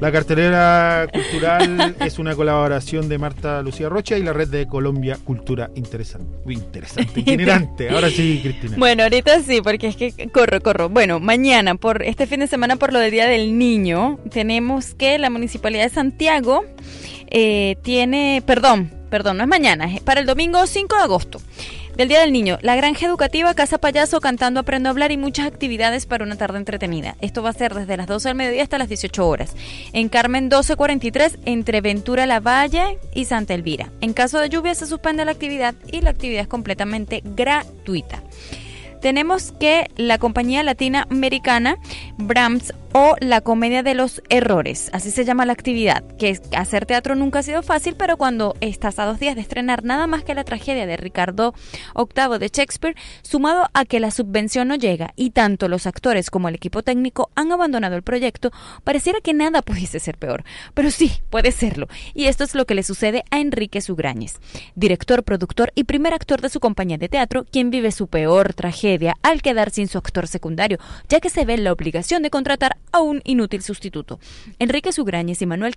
[0.00, 5.18] La cartelera cultural es una colaboración de Marta Lucía Rocha y la red de Colombia
[5.24, 6.38] Cultura Interesante.
[6.44, 7.88] Uy, interesante, itinerante.
[7.88, 8.76] Ahora sí, Cristina.
[8.78, 10.88] Bueno, ahorita sí, porque es que corro, corro.
[10.88, 15.20] Bueno, mañana, por este fin de semana, por lo del Día del Niño, tenemos que
[15.20, 16.31] la Municipalidad de Santiago
[17.28, 21.40] eh, tiene, perdón, perdón, no es mañana, es para el domingo 5 de agosto.
[21.96, 25.46] Del Día del Niño, la granja educativa Casa Payaso cantando Aprendo a hablar y muchas
[25.46, 27.16] actividades para una tarde entretenida.
[27.20, 29.54] Esto va a ser desde las 12 del mediodía hasta las 18 horas.
[29.92, 33.90] En Carmen 1243, entre Ventura La Valle y Santa Elvira.
[34.00, 38.22] En caso de lluvia se suspende la actividad y la actividad es completamente gratuita
[39.02, 41.76] tenemos que la compañía latina americana
[42.16, 47.14] Brahms o la comedia de los errores, así se llama la actividad, que hacer teatro
[47.14, 50.34] nunca ha sido fácil, pero cuando estás a dos días de estrenar nada más que
[50.34, 51.54] la tragedia de Ricardo
[51.96, 56.48] VIII de Shakespeare, sumado a que la subvención no llega y tanto los actores como
[56.48, 58.50] el equipo técnico han abandonado el proyecto,
[58.84, 62.74] pareciera que nada pudiese ser peor, pero sí, puede serlo, y esto es lo que
[62.74, 64.38] le sucede a Enrique Sugrañes,
[64.74, 69.16] director, productor y primer actor de su compañía de teatro, quien vive su peor tragedia
[69.22, 70.78] al quedar sin su actor secundario,
[71.08, 74.18] ya que se ve la obligación de contratar a un inútil sustituto.
[74.58, 75.74] Enrique Sugrañes y Manuel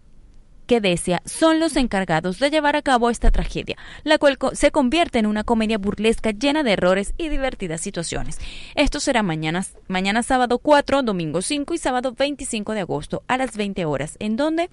[0.65, 5.27] Quedesia son los encargados de llevar a cabo esta tragedia, la cual se convierte en
[5.27, 8.39] una comedia burlesca llena de errores y divertidas situaciones.
[8.73, 13.55] Esto será mañana, mañana sábado 4, domingo 5 y sábado 25 de agosto a las
[13.55, 14.69] 20 horas, en donde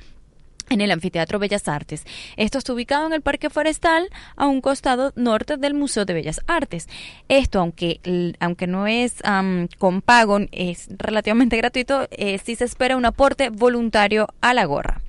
[0.70, 2.04] en el Anfiteatro Bellas Artes.
[2.36, 6.40] Esto está ubicado en el Parque Forestal, a un costado norte del Museo de Bellas
[6.46, 6.88] Artes.
[7.28, 8.00] Esto, aunque,
[8.40, 13.50] aunque no es am, con pago, es relativamente gratuito, eh, sí se espera un aporte
[13.50, 15.00] voluntario a la gorra.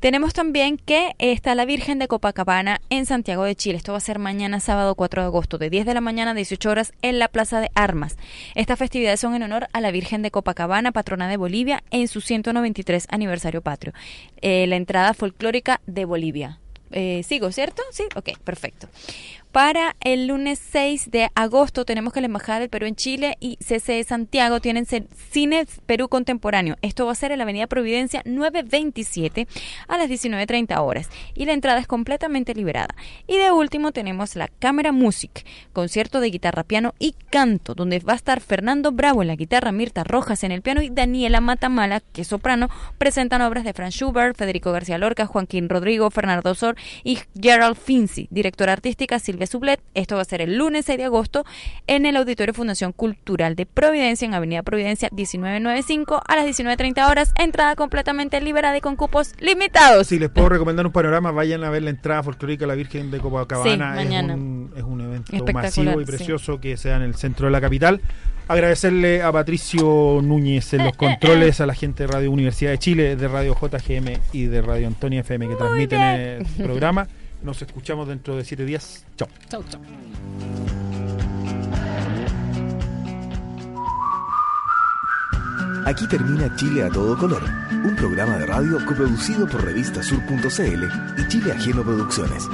[0.00, 3.78] Tenemos también que está la Virgen de Copacabana en Santiago de Chile.
[3.78, 6.34] Esto va a ser mañana sábado 4 de agosto, de 10 de la mañana a
[6.34, 8.16] 18 horas en la Plaza de Armas.
[8.54, 12.20] Estas festividades son en honor a la Virgen de Copacabana, patrona de Bolivia, en su
[12.20, 13.92] 193 aniversario patrio.
[14.40, 16.60] Eh, la entrada folclórica de Bolivia.
[16.92, 17.82] Eh, Sigo, ¿cierto?
[17.90, 18.88] Sí, ok, perfecto.
[19.52, 23.56] Para el lunes 6 de agosto tenemos que la Embajada del Perú en Chile y
[23.56, 24.86] CCE Santiago tienen
[25.30, 26.76] Cine Perú Contemporáneo.
[26.82, 29.48] Esto va a ser en la Avenida Providencia 927
[29.88, 32.94] a las 19.30 horas y la entrada es completamente liberada.
[33.26, 38.12] Y de último tenemos la Cámara Music, concierto de guitarra, piano y canto, donde va
[38.12, 42.00] a estar Fernando Bravo en la guitarra, Mirta Rojas en el piano y Daniela Matamala,
[42.00, 42.68] que es soprano,
[42.98, 48.28] presentan obras de Franz Schubert, Federico García Lorca, Joaquín Rodrigo, Fernando Sor y Gerald Finzi,
[48.30, 49.80] directora artística Silvia Sublet.
[49.94, 51.44] Esto va a ser el lunes 6 de agosto
[51.86, 57.32] en el Auditorio Fundación Cultural de Providencia, en Avenida Providencia 1995 a las 19.30 horas.
[57.38, 60.06] Entrada completamente liberada y con cupos limitados.
[60.08, 63.18] Si les puedo recomendar un panorama, vayan a ver la entrada folclórica la Virgen de
[63.18, 63.70] Copacabana.
[63.70, 64.34] Sí, mañana.
[64.34, 66.10] Es, un, es un evento masivo y sí.
[66.12, 68.00] precioso que sea en el centro de la capital.
[68.48, 73.16] Agradecerle a Patricio Núñez en los controles, a la gente de Radio Universidad de Chile,
[73.16, 77.06] de Radio JGM y de Radio Antonia FM que transmiten el programa.
[77.42, 79.06] Nos escuchamos dentro de siete días.
[79.16, 79.28] Chao.
[79.48, 79.80] Chau, chau.
[85.88, 90.84] Aquí termina Chile a todo color, un programa de radio coproducido por revistasur.cl
[91.16, 92.46] y Chile Ajeno Producciones.